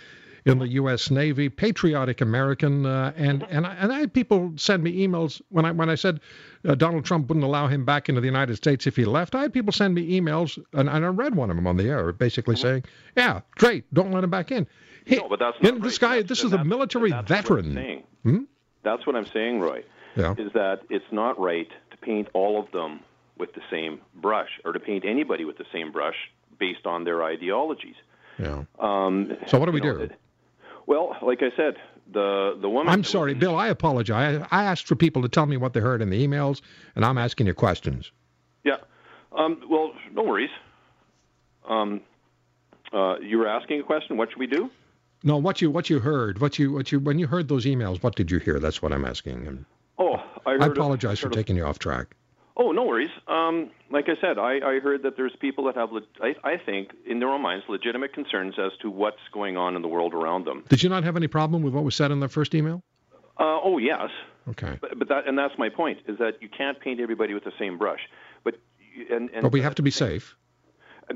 in 0.46 0.58
the 0.58 0.68
U.S. 0.68 1.10
Navy, 1.10 1.48
patriotic 1.48 2.20
American, 2.20 2.84
uh, 2.84 3.12
and 3.16 3.42
and 3.48 3.66
I, 3.66 3.74
and 3.74 3.92
I 3.92 4.00
had 4.00 4.12
people 4.12 4.52
send 4.56 4.82
me 4.82 5.06
emails 5.06 5.40
when 5.48 5.64
I 5.64 5.72
when 5.72 5.88
I 5.88 5.94
said 5.94 6.20
uh, 6.68 6.74
Donald 6.74 7.04
Trump 7.06 7.28
wouldn't 7.28 7.44
allow 7.44 7.66
him 7.66 7.84
back 7.86 8.08
into 8.10 8.20
the 8.20 8.26
United 8.26 8.56
States 8.56 8.86
if 8.86 8.94
he 8.96 9.04
left. 9.06 9.34
I 9.34 9.40
had 9.42 9.52
people 9.54 9.72
send 9.72 9.94
me 9.94 10.20
emails, 10.20 10.58
and, 10.74 10.88
and 10.88 11.04
I 11.04 11.08
read 11.08 11.34
one 11.34 11.50
of 11.50 11.56
them 11.56 11.66
on 11.66 11.76
the 11.78 11.88
air, 11.88 12.12
basically 12.12 12.56
saying, 12.56 12.84
"Yeah, 13.16 13.40
great, 13.56 13.92
don't 13.94 14.12
let 14.12 14.22
him 14.22 14.30
back 14.30 14.52
in." 14.52 14.66
He, 15.06 15.16
No, 15.16 15.28
but 15.28 15.38
that's 15.38 15.56
not 15.62 15.80
this 15.82 15.98
guy, 15.98 16.16
That's- 16.22 16.28
this 16.28 16.44
is 16.44 16.52
a 16.52 16.62
military 16.64 17.10
that's 17.10 17.30
what 17.30 17.36
I'm 17.38 17.42
veteran. 17.42 17.74
saying. 17.74 18.02
Hmm? 18.22 18.38
That's 18.82 19.06
what 19.06 19.16
I'm 19.16 19.26
saying, 19.26 19.60
Roy. 19.60 19.82
Yeah. 20.16 20.34
Is 20.38 20.52
that 20.52 20.80
it's 20.90 21.04
not 21.10 21.38
right 21.40 21.68
to 21.90 21.96
paint 21.98 22.28
all 22.34 22.60
of 22.60 22.70
them 22.72 23.00
with 23.38 23.52
the 23.54 23.60
same 23.70 24.00
brush, 24.14 24.48
or 24.64 24.72
to 24.72 24.80
paint 24.80 25.04
anybody 25.06 25.44
with 25.44 25.58
the 25.58 25.64
same 25.72 25.90
brush 25.90 26.14
based 26.58 26.86
on 26.86 27.04
their 27.04 27.22
ideologies. 27.24 27.96
Yeah. 28.38 28.64
Um, 28.78 29.36
So 29.46 29.58
what 29.58 29.66
do 29.66 29.72
we 29.72 29.80
know, 29.80 29.94
do? 29.94 30.00
it- 30.04 30.12
Well, 30.86 31.16
like 31.22 31.40
I 31.42 31.50
said, 31.56 31.76
the 32.12 32.56
the 32.60 32.68
woman. 32.68 32.92
I'm 32.92 33.04
sorry, 33.04 33.34
Bill. 33.34 33.56
I 33.56 33.68
apologize. 33.68 34.44
I 34.50 34.64
asked 34.64 34.86
for 34.86 34.96
people 34.96 35.22
to 35.22 35.28
tell 35.28 35.46
me 35.46 35.56
what 35.56 35.72
they 35.72 35.80
heard 35.80 36.02
in 36.02 36.10
the 36.10 36.26
emails, 36.26 36.60
and 36.94 37.04
I'm 37.04 37.18
asking 37.18 37.46
you 37.46 37.54
questions. 37.54 38.12
Yeah. 38.64 38.76
Um, 39.36 39.60
well, 39.68 39.92
no 40.12 40.22
worries. 40.22 40.50
Um, 41.68 42.02
uh, 42.92 43.18
you 43.20 43.38
were 43.38 43.48
asking 43.48 43.80
a 43.80 43.82
question. 43.82 44.16
What 44.16 44.30
should 44.30 44.38
we 44.38 44.46
do? 44.46 44.70
No, 45.22 45.38
what 45.38 45.62
you 45.62 45.70
what 45.70 45.88
you 45.88 46.00
heard, 46.00 46.40
what 46.40 46.58
you 46.58 46.72
what 46.72 46.92
you 46.92 47.00
when 47.00 47.18
you 47.18 47.26
heard 47.26 47.48
those 47.48 47.64
emails, 47.64 48.02
what 48.02 48.14
did 48.14 48.30
you 48.30 48.38
hear? 48.38 48.58
That's 48.60 48.82
what 48.82 48.92
I'm 48.92 49.04
asking. 49.06 49.64
Oh, 49.98 50.16
I 50.44 50.50
heard. 50.52 50.62
I 50.62 50.66
of- 50.66 50.72
apologize 50.72 51.18
for 51.18 51.28
of- 51.28 51.32
taking 51.32 51.56
you 51.56 51.64
off 51.64 51.78
track. 51.78 52.14
Oh, 52.56 52.70
no 52.70 52.84
worries. 52.84 53.10
Um, 53.26 53.70
like 53.90 54.08
I 54.08 54.14
said, 54.20 54.38
I, 54.38 54.58
I 54.58 54.78
heard 54.78 55.02
that 55.02 55.16
there's 55.16 55.34
people 55.40 55.64
that 55.64 55.74
have, 55.74 55.90
le- 55.90 56.02
I, 56.22 56.34
I 56.44 56.56
think, 56.56 56.90
in 57.04 57.18
their 57.18 57.28
own 57.28 57.42
minds, 57.42 57.64
legitimate 57.68 58.12
concerns 58.12 58.54
as 58.58 58.70
to 58.82 58.90
what's 58.90 59.18
going 59.32 59.56
on 59.56 59.74
in 59.74 59.82
the 59.82 59.88
world 59.88 60.14
around 60.14 60.46
them. 60.46 60.64
Did 60.68 60.82
you 60.82 60.88
not 60.88 61.02
have 61.02 61.16
any 61.16 61.26
problem 61.26 61.62
with 61.62 61.74
what 61.74 61.82
was 61.82 61.96
said 61.96 62.12
in 62.12 62.20
the 62.20 62.28
first 62.28 62.54
email? 62.54 62.80
Uh, 63.40 63.58
oh, 63.64 63.78
yes, 63.78 64.10
Okay. 64.48 64.78
but, 64.80 64.96
but 64.98 65.08
that, 65.08 65.26
and 65.26 65.36
that's 65.36 65.54
my 65.58 65.68
point, 65.68 65.98
is 66.06 66.18
that 66.18 66.40
you 66.40 66.48
can't 66.48 66.78
paint 66.78 67.00
everybody 67.00 67.34
with 67.34 67.42
the 67.42 67.52
same 67.58 67.76
brush. 67.76 68.00
But 68.44 68.54
and, 69.10 69.30
and 69.30 69.42
But 69.42 69.50
we 69.50 69.60
have 69.62 69.74
to 69.76 69.82
be 69.82 69.90
safe. 69.90 70.36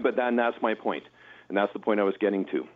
But 0.03 0.17
then 0.17 0.35
that's 0.35 0.57
my 0.61 0.75
point, 0.75 1.05
and 1.49 1.57
that's 1.57 1.73
the 1.73 1.79
point 1.79 2.01
I 2.01 2.03
was 2.03 2.17
getting 2.19 2.47
to. 2.47 2.67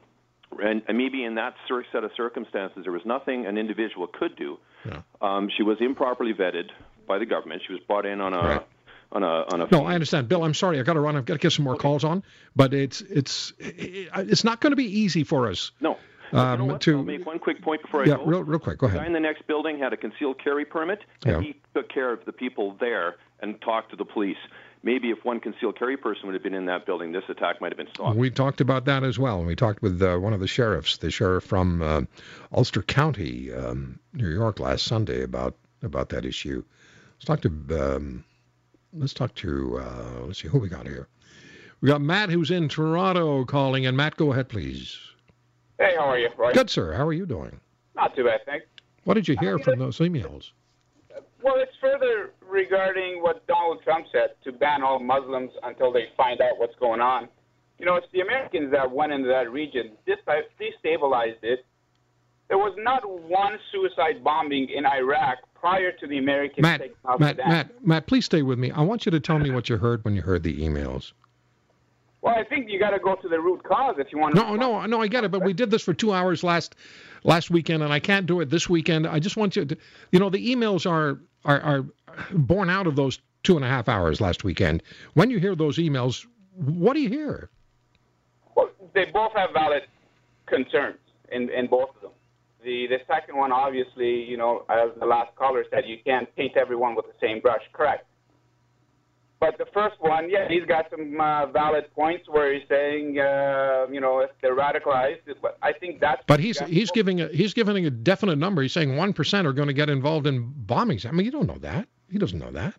And, 0.62 0.82
and 0.86 0.96
maybe 0.96 1.24
in 1.24 1.34
that 1.34 1.54
set 1.68 2.04
of 2.04 2.10
circumstances, 2.16 2.84
there 2.84 2.92
was 2.92 3.02
nothing 3.04 3.46
an 3.46 3.58
individual 3.58 4.06
could 4.06 4.36
do. 4.36 4.58
Yeah. 4.86 5.00
Um, 5.20 5.48
she 5.56 5.62
was 5.64 5.78
improperly 5.80 6.32
vetted 6.34 6.68
by 7.06 7.18
the 7.18 7.26
government. 7.26 7.62
She 7.66 7.72
was 7.72 7.82
brought 7.82 8.06
in 8.06 8.20
on 8.20 8.32
a 8.34 8.38
Right. 8.38 8.66
on 9.12 9.22
a 9.22 9.26
on 9.52 9.60
a. 9.62 9.68
No, 9.70 9.84
I 9.84 9.94
understand, 9.94 10.28
Bill. 10.28 10.44
I'm 10.44 10.54
sorry. 10.54 10.78
I 10.80 10.82
got 10.82 10.94
to 10.94 11.00
run. 11.00 11.16
I've 11.16 11.24
got 11.24 11.34
to 11.34 11.38
get 11.38 11.52
some 11.52 11.64
more 11.64 11.76
calls 11.76 12.04
on. 12.04 12.22
But 12.56 12.74
it's 12.74 13.00
it's 13.02 13.52
it's 13.58 14.44
not 14.44 14.60
going 14.60 14.70
to 14.72 14.76
be 14.76 15.00
easy 15.00 15.24
for 15.24 15.48
us. 15.48 15.72
No. 15.80 15.98
But 16.30 16.58
you 16.60 16.66
know 16.66 16.72
Um, 16.74 16.78
to- 16.78 16.96
I'll 16.96 17.02
make 17.04 17.26
one 17.26 17.38
quick 17.38 17.60
point 17.60 17.82
before 17.82 18.02
I 18.02 18.06
Yeah, 18.06 18.16
go. 18.16 18.24
real 18.24 18.42
real 18.44 18.58
quick. 18.58 18.78
Go 18.78 18.86
The 18.86 18.92
guy 18.92 18.96
ahead. 19.00 19.06
in 19.08 19.12
the 19.12 19.20
next 19.20 19.46
building 19.46 19.78
had 19.78 19.92
a 19.92 19.96
concealed 19.98 20.42
carry 20.42 20.64
permit, 20.64 21.00
and 21.26 21.32
Yeah. 21.36 21.40
he 21.42 21.56
took 21.74 21.88
care 21.90 22.10
of 22.10 22.24
the 22.24 22.32
people 22.32 22.74
there 22.80 23.16
and 23.40 23.60
talked 23.60 23.90
to 23.90 23.96
the 23.96 24.04
police. 24.06 24.38
Maybe 24.84 25.10
if 25.10 25.24
one 25.24 25.38
concealed 25.40 25.78
carry 25.78 25.96
person 25.96 26.26
would 26.26 26.32
have 26.34 26.42
been 26.42 26.54
in 26.54 26.64
that 26.66 26.86
building, 26.86 27.12
this 27.12 27.22
attack 27.28 27.60
might 27.60 27.70
have 27.70 27.76
been 27.76 27.86
stopped. 27.94 28.16
We 28.16 28.30
talked 28.30 28.60
about 28.60 28.86
that 28.86 29.04
as 29.04 29.16
well. 29.18 29.44
We 29.44 29.54
talked 29.54 29.80
with 29.82 30.02
uh, 30.02 30.16
one 30.16 30.32
of 30.32 30.40
the 30.40 30.48
sheriffs, 30.48 30.96
the 30.96 31.10
sheriff 31.10 31.44
from 31.44 31.82
uh, 31.82 32.00
Ulster 32.52 32.82
County, 32.82 33.52
um, 33.52 33.98
New 34.14 34.28
York, 34.30 34.58
last 34.58 34.84
Sunday 34.86 35.22
about 35.22 35.54
about 35.84 36.08
that 36.08 36.24
issue. 36.24 36.64
Let's 37.22 37.40
talk 37.40 37.52
to 37.52 37.94
um, 37.94 38.24
let's 38.92 39.14
talk 39.14 39.32
to 39.36 39.78
uh, 39.78 40.24
let's 40.26 40.42
see 40.42 40.48
who 40.48 40.58
we 40.58 40.68
got 40.68 40.88
here. 40.88 41.06
We 41.80 41.86
got 41.86 42.00
Matt 42.00 42.30
who's 42.30 42.50
in 42.50 42.68
Toronto 42.68 43.44
calling, 43.44 43.86
and 43.86 43.96
Matt, 43.96 44.16
go 44.16 44.32
ahead, 44.32 44.48
please. 44.48 44.98
Hey, 45.78 45.94
how 45.96 46.06
are 46.06 46.18
you, 46.18 46.30
Roy? 46.36 46.52
Good, 46.52 46.68
sir. 46.68 46.92
How 46.92 47.06
are 47.06 47.12
you 47.12 47.24
doing? 47.24 47.60
Not 47.94 48.16
too 48.16 48.24
bad, 48.24 48.40
thanks. 48.44 48.66
What 49.04 49.14
did 49.14 49.28
you 49.28 49.36
hear 49.38 49.60
from 49.60 49.78
those 49.78 49.98
emails? 49.98 50.50
Well, 51.44 51.54
it's 51.58 51.70
further 51.80 52.32
regarding 52.44 53.22
what 53.22 53.46
Donald 53.46 53.84
Trump 53.84 54.06
said 54.10 54.30
to 54.42 54.50
ban 54.50 54.82
all 54.82 54.98
Muslims 54.98 55.52
until 55.62 55.92
they 55.92 56.06
find 56.16 56.40
out 56.40 56.58
what's 56.58 56.74
going 56.80 57.00
on. 57.00 57.28
You 57.78 57.86
know, 57.86 57.94
it's 57.94 58.08
the 58.12 58.20
Americans 58.22 58.72
that 58.72 58.90
went 58.90 59.12
into 59.12 59.28
that 59.28 59.48
region, 59.52 59.92
destabilized 60.08 61.44
it. 61.44 61.64
There 62.48 62.58
was 62.58 62.74
not 62.78 63.08
one 63.08 63.60
suicide 63.70 64.24
bombing 64.24 64.70
in 64.70 64.84
Iraq 64.84 65.38
prior 65.62 65.92
to 65.92 66.06
the 66.08 66.18
Americans 66.18 66.60
Matt, 66.60 66.82
Matt. 67.20 67.38
Matt, 67.38 67.86
Matt, 67.86 68.06
please 68.08 68.24
stay 68.24 68.42
with 68.42 68.58
me. 68.58 68.72
I 68.72 68.82
want 68.82 69.06
you 69.06 69.12
to 69.12 69.20
tell 69.20 69.38
me 69.38 69.50
what 69.52 69.68
you 69.68 69.76
heard 69.76 70.04
when 70.04 70.16
you 70.16 70.20
heard 70.20 70.42
the 70.42 70.60
emails. 70.60 71.12
Well, 72.20 72.34
I 72.36 72.42
think 72.42 72.68
you 72.68 72.80
got 72.80 72.90
to 72.90 72.98
go 72.98 73.14
to 73.14 73.28
the 73.28 73.40
root 73.40 73.62
cause 73.62 73.94
if 73.98 74.08
you 74.12 74.18
want 74.18 74.34
to. 74.34 74.40
No, 74.40 74.56
no, 74.56 74.84
no. 74.86 75.00
I 75.00 75.06
get 75.06 75.22
it, 75.24 75.30
but 75.30 75.44
we 75.44 75.52
did 75.52 75.70
this 75.70 75.82
for 75.82 75.94
two 75.94 76.12
hours 76.12 76.42
last 76.42 76.74
last 77.22 77.50
weekend, 77.50 77.82
and 77.82 77.92
I 77.92 78.00
can't 78.00 78.26
do 78.26 78.40
it 78.40 78.50
this 78.50 78.68
weekend. 78.68 79.06
I 79.06 79.20
just 79.20 79.36
want 79.36 79.54
you 79.54 79.64
to, 79.64 79.76
you 80.10 80.18
know, 80.18 80.30
the 80.30 80.54
emails 80.54 80.88
are 80.88 81.20
are, 81.44 81.60
are 81.60 81.84
born 82.32 82.68
out 82.68 82.88
of 82.88 82.96
those 82.96 83.20
two 83.44 83.54
and 83.56 83.64
a 83.64 83.68
half 83.68 83.88
hours 83.88 84.20
last 84.20 84.42
weekend. 84.42 84.82
When 85.14 85.30
you 85.30 85.38
hear 85.38 85.54
those 85.54 85.78
emails, 85.78 86.26
what 86.54 86.94
do 86.94 87.00
you 87.00 87.08
hear? 87.08 87.50
Well, 88.56 88.70
they 88.94 89.06
both 89.06 89.32
have 89.34 89.50
valid 89.52 89.82
concerns 90.46 90.98
in, 91.30 91.50
in 91.50 91.66
both 91.68 91.90
of 91.96 92.02
them. 92.02 92.10
The 92.64 92.86
the 92.88 92.98
second 93.06 93.36
one, 93.36 93.52
obviously, 93.52 94.22
you 94.24 94.36
know, 94.36 94.64
as 94.68 94.90
the 94.98 95.06
last 95.06 95.34
caller 95.36 95.64
said, 95.70 95.84
you 95.86 95.98
can't 96.04 96.34
paint 96.36 96.56
everyone 96.56 96.94
with 96.94 97.06
the 97.06 97.14
same 97.20 97.40
brush. 97.40 97.62
Correct. 97.72 98.06
But 99.42 99.58
the 99.58 99.66
first 99.74 99.96
one, 99.98 100.30
yeah, 100.30 100.46
he's 100.48 100.64
got 100.66 100.88
some 100.88 101.20
uh, 101.20 101.46
valid 101.46 101.92
points 101.96 102.28
where 102.28 102.54
he's 102.54 102.62
saying, 102.68 103.18
uh, 103.18 103.86
you 103.90 104.00
know, 104.00 104.20
if 104.20 104.30
they're 104.40 104.54
radicalized, 104.54 105.18
but 105.42 105.58
I 105.60 105.72
think 105.72 105.98
that's. 105.98 106.22
But 106.28 106.38
he's 106.38 106.60
he's 106.60 106.92
giving 106.92 107.20
a 107.20 107.26
he's 107.26 107.52
giving 107.52 107.84
a 107.84 107.90
definite 107.90 108.36
number. 108.36 108.62
He's 108.62 108.72
saying 108.72 108.96
one 108.96 109.12
percent 109.12 109.48
are 109.48 109.52
going 109.52 109.66
to 109.66 109.74
get 109.74 109.90
involved 109.90 110.28
in 110.28 110.52
bombings. 110.66 111.04
I 111.04 111.10
mean, 111.10 111.24
you 111.26 111.32
don't 111.32 111.48
know 111.48 111.58
that. 111.58 111.88
He 112.08 112.18
doesn't 112.18 112.38
know 112.38 112.52
that. 112.52 112.76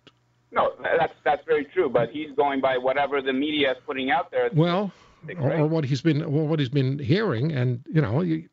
No, 0.54 0.72
that's 0.98 1.14
that's 1.26 1.46
very 1.46 1.66
true. 1.66 1.90
But 1.90 2.12
he's 2.12 2.32
going 2.38 2.62
by 2.62 2.78
whatever 2.78 3.22
the 3.22 3.34
media 3.34 3.72
is 3.72 3.78
putting 3.86 4.10
out 4.10 4.32
there. 4.32 4.50
Well, 4.54 4.94
or, 5.38 5.54
or 5.54 5.68
what 5.68 5.84
he's 5.84 6.02
been 6.02 6.20
well, 6.32 6.48
what 6.48 6.60
he's 6.60 6.70
been 6.70 6.98
hearing, 6.98 7.52
and 7.52 7.84
you 7.92 8.02
know, 8.02 8.22
you, 8.22 8.48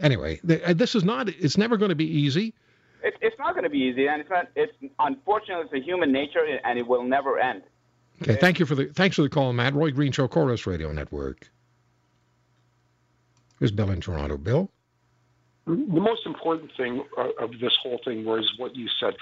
anyway, 0.00 0.40
th- 0.46 0.62
uh, 0.62 0.72
this 0.74 0.94
is 0.94 1.04
not. 1.04 1.28
It's 1.28 1.56
never 1.56 1.76
going 1.76 1.90
to 1.90 1.94
be 1.94 2.06
easy. 2.06 2.54
It, 3.02 3.14
it's 3.20 3.38
not 3.38 3.54
going 3.54 3.64
to 3.64 3.70
be 3.70 3.78
easy, 3.78 4.06
and 4.06 4.20
it's 4.20 4.30
not. 4.30 4.48
It's 4.54 4.72
unfortunately 4.98 5.64
it's 5.64 5.84
a 5.84 5.86
human 5.86 6.12
nature, 6.12 6.44
and 6.64 6.78
it 6.78 6.86
will 6.86 7.04
never 7.04 7.38
end. 7.38 7.62
Okay, 8.22 8.36
thank 8.36 8.58
you 8.60 8.66
for 8.66 8.74
the 8.74 8.86
thanks 8.86 9.16
for 9.16 9.22
the 9.22 9.28
call, 9.28 9.52
Matt. 9.52 9.74
Roy 9.74 9.90
Green 9.90 10.12
Show, 10.12 10.28
Corus 10.28 10.66
Radio 10.66 10.92
Network. 10.92 11.50
Here's 13.58 13.72
Bill 13.72 13.90
in 13.90 14.00
Toronto. 14.00 14.36
Bill. 14.36 14.70
The 15.66 15.74
most 15.76 16.26
important 16.26 16.72
thing 16.76 17.04
uh, 17.16 17.28
of 17.40 17.52
this 17.60 17.72
whole 17.80 18.00
thing 18.04 18.24
was 18.24 18.52
what 18.58 18.74
you 18.74 18.88
said. 18.98 19.14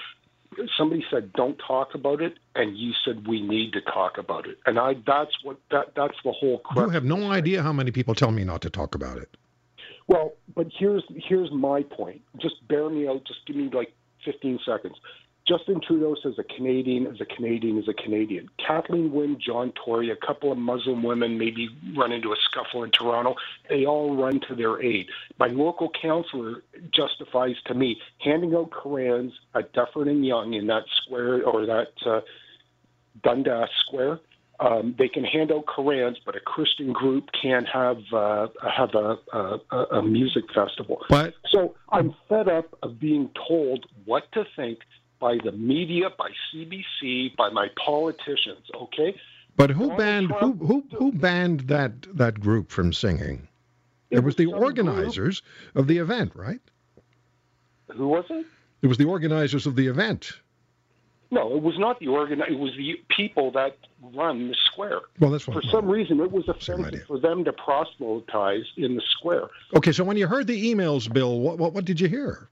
Somebody 0.77 1.05
said, 1.09 1.31
"Don't 1.33 1.57
talk 1.65 1.95
about 1.95 2.21
it," 2.21 2.37
and 2.55 2.77
you 2.77 2.91
said, 3.05 3.27
"We 3.27 3.41
need 3.41 3.73
to 3.73 3.81
talk 3.81 4.17
about 4.17 4.47
it." 4.47 4.57
And 4.65 4.79
I, 4.79 4.95
that's 5.05 5.31
what 5.43 5.57
that 5.71 5.93
that's 5.95 6.17
the 6.23 6.31
whole. 6.31 6.61
You 6.75 6.89
have 6.89 7.03
no 7.03 7.31
idea 7.31 7.63
how 7.63 7.71
many 7.71 7.91
people 7.91 8.15
tell 8.15 8.31
me 8.31 8.43
not 8.43 8.61
to 8.63 8.69
talk 8.69 8.95
about 8.95 9.17
it. 9.17 9.35
Well, 10.11 10.33
but 10.53 10.67
here's 10.77 11.05
here's 11.15 11.49
my 11.53 11.83
point. 11.83 12.21
Just 12.37 12.67
bear 12.67 12.89
me 12.89 13.07
out. 13.07 13.23
Just 13.25 13.45
give 13.47 13.55
me 13.55 13.69
like 13.71 13.93
15 14.25 14.59
seconds. 14.65 14.97
Justin 15.47 15.79
Trudeau 15.79 16.17
says 16.21 16.33
a 16.37 16.43
Canadian 16.43 17.07
is 17.07 17.21
a 17.21 17.25
Canadian 17.25 17.77
is 17.77 17.87
a 17.87 17.93
Canadian. 17.93 18.49
Kathleen 18.57 19.13
Wynne, 19.13 19.39
John 19.39 19.71
Tory, 19.71 20.11
a 20.11 20.17
couple 20.17 20.51
of 20.51 20.57
Muslim 20.57 21.01
women 21.01 21.37
maybe 21.37 21.69
run 21.95 22.11
into 22.11 22.33
a 22.33 22.35
scuffle 22.43 22.83
in 22.83 22.91
Toronto. 22.91 23.35
They 23.69 23.85
all 23.85 24.17
run 24.17 24.41
to 24.49 24.55
their 24.55 24.81
aid. 24.83 25.07
My 25.39 25.47
local 25.47 25.89
councillor 25.89 26.61
justifies 26.93 27.55
to 27.67 27.73
me 27.73 28.01
handing 28.19 28.53
out 28.53 28.69
Korans 28.69 29.31
at 29.55 29.71
Dufferin 29.71 30.09
and 30.09 30.25
Yonge 30.25 30.55
in 30.55 30.67
that 30.67 30.83
square 31.01 31.41
or 31.41 31.65
that 31.65 31.93
uh, 32.05 32.19
Dundas 33.23 33.69
Square. 33.87 34.19
Um, 34.61 34.95
they 34.97 35.07
can 35.07 35.23
hand 35.23 35.51
out 35.51 35.65
Korans, 35.65 36.17
but 36.23 36.35
a 36.35 36.39
Christian 36.39 36.93
group 36.93 37.29
can't 37.41 37.67
have 37.67 37.97
uh, 38.13 38.47
have 38.63 38.93
a, 38.93 39.17
a, 39.33 39.75
a 39.97 40.01
music 40.03 40.43
festival. 40.53 41.03
But 41.09 41.33
so 41.51 41.75
I'm 41.89 42.13
fed 42.29 42.47
up 42.47 42.77
of 42.83 42.99
being 42.99 43.31
told 43.47 43.87
what 44.05 44.31
to 44.33 44.45
think 44.55 44.79
by 45.19 45.37
the 45.43 45.51
media, 45.51 46.09
by 46.15 46.29
CBC, 46.53 47.35
by 47.35 47.49
my 47.49 47.69
politicians. 47.83 48.69
Okay. 48.75 49.15
But 49.57 49.71
who 49.71 49.95
banned 49.97 50.31
who 50.39 50.53
who 50.53 50.83
who 50.95 51.11
banned 51.11 51.61
that 51.61 51.93
that 52.15 52.39
group 52.39 52.69
from 52.69 52.93
singing? 52.93 53.47
It 54.11 54.23
was 54.23 54.35
the 54.35 54.45
organizers 54.45 55.41
of 55.73 55.87
the 55.87 55.97
event, 55.97 56.33
right? 56.35 56.61
Who 57.95 58.09
was 58.09 58.25
it? 58.29 58.45
It 58.81 58.87
was 58.87 58.97
the 58.97 59.05
organizers 59.05 59.65
of 59.65 59.75
the 59.75 59.87
event. 59.87 60.33
No, 61.31 61.55
it 61.55 61.63
was 61.63 61.79
not 61.79 61.99
the 61.99 62.09
organ. 62.09 62.41
It 62.41 62.59
was 62.59 62.75
the 62.75 63.01
people 63.15 63.51
that 63.51 63.77
run 64.13 64.49
the 64.49 64.55
square. 64.65 64.99
Well, 65.19 65.31
that's 65.31 65.45
for 65.45 65.61
some 65.61 65.87
reason 65.87 66.19
it 66.19 66.31
was 66.31 66.47
offensive 66.49 67.05
for 67.07 67.19
them 67.19 67.45
to 67.45 67.53
proselytize 67.53 68.65
in 68.75 68.95
the 68.95 69.01
square. 69.17 69.47
Okay, 69.75 69.93
so 69.93 70.03
when 70.03 70.17
you 70.17 70.27
heard 70.27 70.47
the 70.47 70.73
emails, 70.73 71.11
Bill, 71.11 71.39
what 71.39 71.57
what, 71.57 71.73
what 71.73 71.85
did 71.85 72.01
you 72.01 72.09
hear? 72.09 72.49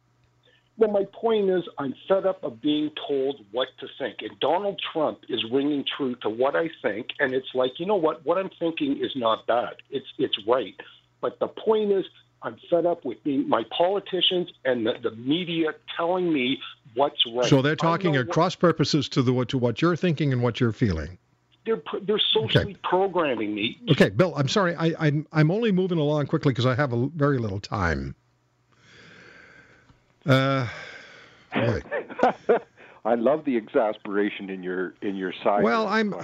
Well, 0.77 0.91
my 0.91 1.03
point 1.11 1.49
is, 1.49 1.63
I'm 1.77 1.93
fed 2.07 2.25
up 2.25 2.41
of 2.41 2.61
being 2.61 2.89
told 3.05 3.45
what 3.51 3.67
to 3.81 3.87
think. 3.97 4.19
And 4.21 4.39
Donald 4.39 4.81
Trump 4.93 5.19
is 5.27 5.43
ringing 5.51 5.83
true 5.97 6.15
to 6.21 6.29
what 6.29 6.55
I 6.55 6.69
think. 6.81 7.07
And 7.19 7.33
it's 7.33 7.53
like, 7.53 7.71
you 7.79 7.85
know 7.85 7.97
what? 7.97 8.25
What 8.25 8.37
I'm 8.37 8.49
thinking 8.59 8.97
is 9.03 9.11
not 9.13 9.45
bad. 9.45 9.75
It's 9.89 10.07
it's 10.17 10.39
right. 10.47 10.79
But 11.19 11.37
the 11.39 11.49
point 11.49 11.91
is, 11.91 12.05
I'm 12.41 12.57
fed 12.69 12.85
up 12.85 13.05
with 13.05 13.23
being 13.23 13.47
my 13.49 13.63
politicians 13.75 14.51
and 14.65 14.85
the, 14.85 14.93
the 15.01 15.11
media 15.11 15.73
telling 15.95 16.31
me 16.31 16.59
what's 16.95 17.21
right. 17.33 17.45
So 17.45 17.61
they're 17.61 17.75
talking 17.75 18.15
at 18.15 18.29
cross 18.29 18.55
purposes 18.55 19.09
to 19.09 19.21
the 19.21 19.45
to 19.45 19.57
what 19.57 19.81
you're 19.81 19.95
thinking 19.95 20.31
and 20.31 20.41
what 20.41 20.59
you're 20.59 20.71
feeling. 20.71 21.17
They're 21.65 21.81
they're 22.03 22.19
socially 22.19 22.63
okay. 22.63 22.75
programming 22.83 23.53
me. 23.53 23.77
Okay, 23.91 24.09
Bill. 24.09 24.33
I'm 24.35 24.47
sorry. 24.47 24.75
I, 24.75 24.93
I'm 24.99 25.27
I'm 25.31 25.51
only 25.51 25.71
moving 25.71 25.97
along 25.97 26.27
quickly 26.27 26.51
because 26.51 26.65
I 26.65 26.75
have 26.75 26.93
a 26.93 27.07
very 27.07 27.37
little 27.37 27.59
time. 27.59 28.15
Uh, 30.25 30.67
I 33.05 33.15
love 33.15 33.45
the 33.45 33.57
exasperation 33.57 34.49
in 34.49 34.63
your 34.63 34.93
in 35.01 35.15
your 35.15 35.33
side. 35.43 35.63
Well, 35.63 35.87
I'm. 35.87 36.15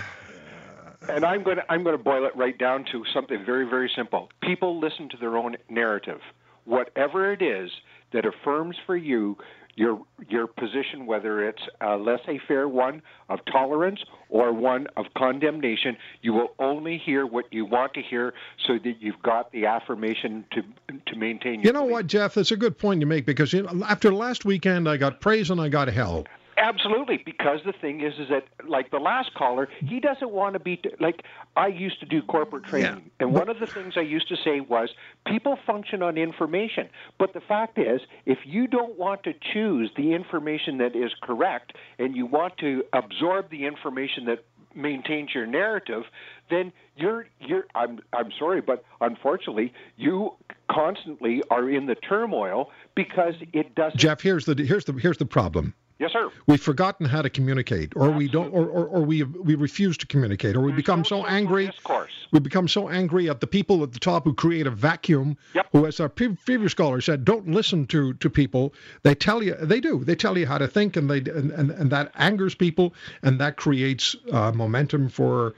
And 1.09 1.23
I'm 1.25 1.43
going 1.43 1.57
to 1.57 1.71
I'm 1.71 1.83
going 1.83 1.97
to 1.97 2.03
boil 2.03 2.25
it 2.25 2.35
right 2.35 2.57
down 2.57 2.85
to 2.91 3.03
something 3.13 3.43
very 3.45 3.65
very 3.69 3.91
simple. 3.95 4.29
People 4.41 4.79
listen 4.79 5.09
to 5.09 5.17
their 5.17 5.37
own 5.37 5.55
narrative. 5.69 6.19
Whatever 6.65 7.31
it 7.31 7.41
is 7.41 7.69
that 8.11 8.25
affirms 8.25 8.75
for 8.85 8.97
you 8.97 9.37
your 9.75 10.01
your 10.29 10.47
position, 10.47 11.05
whether 11.05 11.47
it's 11.47 11.61
a 11.81 11.97
laissez-faire 11.97 12.67
one 12.67 13.01
of 13.29 13.39
tolerance 13.51 13.99
or 14.29 14.53
one 14.53 14.87
of 14.95 15.05
condemnation, 15.17 15.97
you 16.21 16.31
will 16.33 16.53
only 16.59 16.97
hear 16.97 17.25
what 17.27 17.45
you 17.51 17.65
want 17.65 17.93
to 17.93 18.01
hear, 18.01 18.33
so 18.65 18.79
that 18.81 18.95
you've 19.01 19.21
got 19.21 19.51
the 19.51 19.65
affirmation 19.65 20.45
to 20.51 20.61
to 21.07 21.15
maintain. 21.17 21.55
Your 21.55 21.65
You 21.65 21.73
know 21.73 21.79
belief. 21.81 21.91
what, 21.91 22.07
Jeff? 22.07 22.35
That's 22.35 22.51
a 22.51 22.57
good 22.57 22.77
point 22.77 23.01
you 23.01 23.07
make 23.07 23.25
because 23.25 23.51
you 23.51 23.63
know, 23.63 23.83
after 23.85 24.13
last 24.13 24.45
weekend, 24.45 24.87
I 24.87 24.95
got 24.97 25.19
praise 25.19 25.49
and 25.49 25.59
I 25.59 25.67
got 25.67 25.89
hell. 25.89 26.25
Absolutely, 26.57 27.17
because 27.17 27.59
the 27.65 27.73
thing 27.73 28.01
is, 28.01 28.13
is 28.17 28.29
that 28.29 28.45
like 28.67 28.89
the 28.89 28.99
last 28.99 29.33
caller, 29.33 29.67
he 29.79 29.99
doesn't 29.99 30.31
want 30.31 30.53
to 30.53 30.59
be 30.59 30.81
like 30.99 31.23
I 31.57 31.67
used 31.67 31.99
to 31.99 32.05
do 32.05 32.21
corporate 32.21 32.63
training, 32.63 33.03
yeah. 33.05 33.11
and 33.19 33.33
one 33.33 33.49
of 33.49 33.59
the 33.59 33.67
things 33.67 33.95
I 33.97 34.01
used 34.01 34.29
to 34.29 34.37
say 34.37 34.61
was 34.61 34.89
people 35.27 35.57
function 35.67 36.01
on 36.01 36.17
information. 36.17 36.87
But 37.19 37.33
the 37.33 37.41
fact 37.41 37.77
is, 37.77 38.01
if 38.25 38.39
you 38.45 38.67
don't 38.67 38.97
want 38.97 39.23
to 39.23 39.33
choose 39.53 39.91
the 39.97 40.13
information 40.13 40.77
that 40.77 40.95
is 40.95 41.11
correct, 41.21 41.73
and 41.99 42.15
you 42.15 42.25
want 42.25 42.57
to 42.59 42.83
absorb 42.93 43.49
the 43.49 43.65
information 43.65 44.25
that 44.25 44.45
maintains 44.73 45.33
your 45.33 45.45
narrative, 45.45 46.03
then 46.49 46.71
you're 46.95 47.27
you're 47.39 47.65
I'm 47.75 47.99
I'm 48.13 48.31
sorry, 48.37 48.61
but 48.61 48.85
unfortunately, 49.01 49.73
you 49.97 50.35
constantly 50.71 51.43
are 51.49 51.69
in 51.69 51.85
the 51.85 51.95
turmoil 51.95 52.71
because 52.95 53.33
it 53.51 53.75
doesn't. 53.75 53.99
Jeff, 53.99 54.21
here's 54.21 54.45
the 54.45 54.55
here's 54.63 54.85
the 54.85 54.93
here's 54.93 55.17
the 55.17 55.25
problem 55.25 55.73
Yes, 55.97 56.11
sir. 56.11 56.29
We've 56.45 56.61
forgotten 56.61 57.05
how 57.05 57.21
to 57.21 57.29
communicate, 57.29 57.93
or 57.95 58.09
Absolutely. 58.09 58.25
we 58.25 58.31
don't, 58.31 58.53
or, 58.53 58.65
or, 58.65 58.85
or, 58.85 59.01
we 59.03 59.23
we 59.23 59.55
refuse 59.55 59.97
to 59.99 60.07
communicate, 60.07 60.57
or 60.57 60.59
we 60.59 60.71
There's 60.71 60.81
become 60.81 60.99
no 60.99 61.03
so 61.03 61.25
angry. 61.25 61.67
Of 61.67 61.83
course. 61.83 62.11
We 62.31 62.41
become 62.41 62.67
so 62.67 62.89
angry 62.89 63.29
at 63.29 63.39
the 63.39 63.47
people 63.47 63.81
at 63.81 63.93
the 63.93 63.99
top 63.99 64.25
who 64.25 64.33
create 64.33 64.67
a 64.67 64.71
vacuum. 64.71 65.37
Yep. 65.53 65.67
Who, 65.71 65.85
as 65.85 66.01
our 66.01 66.09
previous 66.09 66.71
scholar 66.73 66.99
said, 66.99 67.23
don't 67.23 67.47
listen 67.47 67.85
to 67.87 68.13
to 68.15 68.29
people. 68.29 68.73
They 69.03 69.15
tell 69.15 69.41
you 69.41 69.55
they 69.55 69.79
do. 69.79 70.03
They 70.03 70.15
tell 70.15 70.37
you 70.37 70.45
how 70.45 70.57
to 70.57 70.67
think, 70.67 70.97
and 70.97 71.09
they 71.09 71.19
and, 71.19 71.51
and, 71.51 71.71
and 71.71 71.89
that 71.91 72.11
angers 72.15 72.55
people, 72.55 72.93
and 73.23 73.39
that 73.39 73.55
creates 73.55 74.17
uh, 74.33 74.51
momentum 74.51 75.07
for 75.07 75.55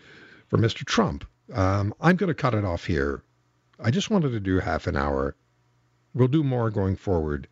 for 0.50 0.60
Mr. 0.60 0.86
Trump. 0.86 1.26
Um, 1.52 1.96
I'm 2.00 2.16
going 2.16 2.28
to 2.28 2.36
cut 2.36 2.54
it 2.54 2.64
off 2.64 2.86
here. 2.86 3.24
I 3.80 3.90
just 3.90 4.12
wanted 4.12 4.32
to 4.32 4.40
do 4.40 4.60
half 4.60 4.86
an 4.86 4.96
hour. 4.96 5.36
We'll 6.14 6.28
do 6.28 6.44
more 6.44 6.70
going 6.70 6.96
forward 6.96 7.48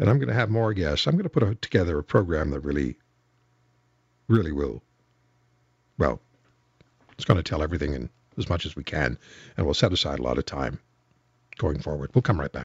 and 0.00 0.08
I'm 0.08 0.18
going 0.18 0.28
to 0.28 0.34
have 0.34 0.50
more 0.50 0.72
guests. 0.72 1.06
I'm 1.06 1.14
going 1.14 1.24
to 1.24 1.28
put 1.30 1.42
a, 1.42 1.54
together 1.56 1.98
a 1.98 2.02
program 2.02 2.50
that 2.50 2.60
really, 2.60 2.96
really 4.28 4.50
will, 4.50 4.82
well, 5.98 6.20
it's 7.12 7.26
going 7.26 7.36
to 7.36 7.48
tell 7.48 7.62
everything 7.62 7.92
in 7.92 8.08
as 8.38 8.48
much 8.48 8.64
as 8.64 8.74
we 8.74 8.82
can, 8.82 9.18
and 9.56 9.66
we'll 9.66 9.74
set 9.74 9.92
aside 9.92 10.18
a 10.18 10.22
lot 10.22 10.38
of 10.38 10.46
time 10.46 10.80
going 11.58 11.78
forward. 11.78 12.10
We'll 12.14 12.22
come 12.22 12.40
right 12.40 12.50
back. 12.50 12.58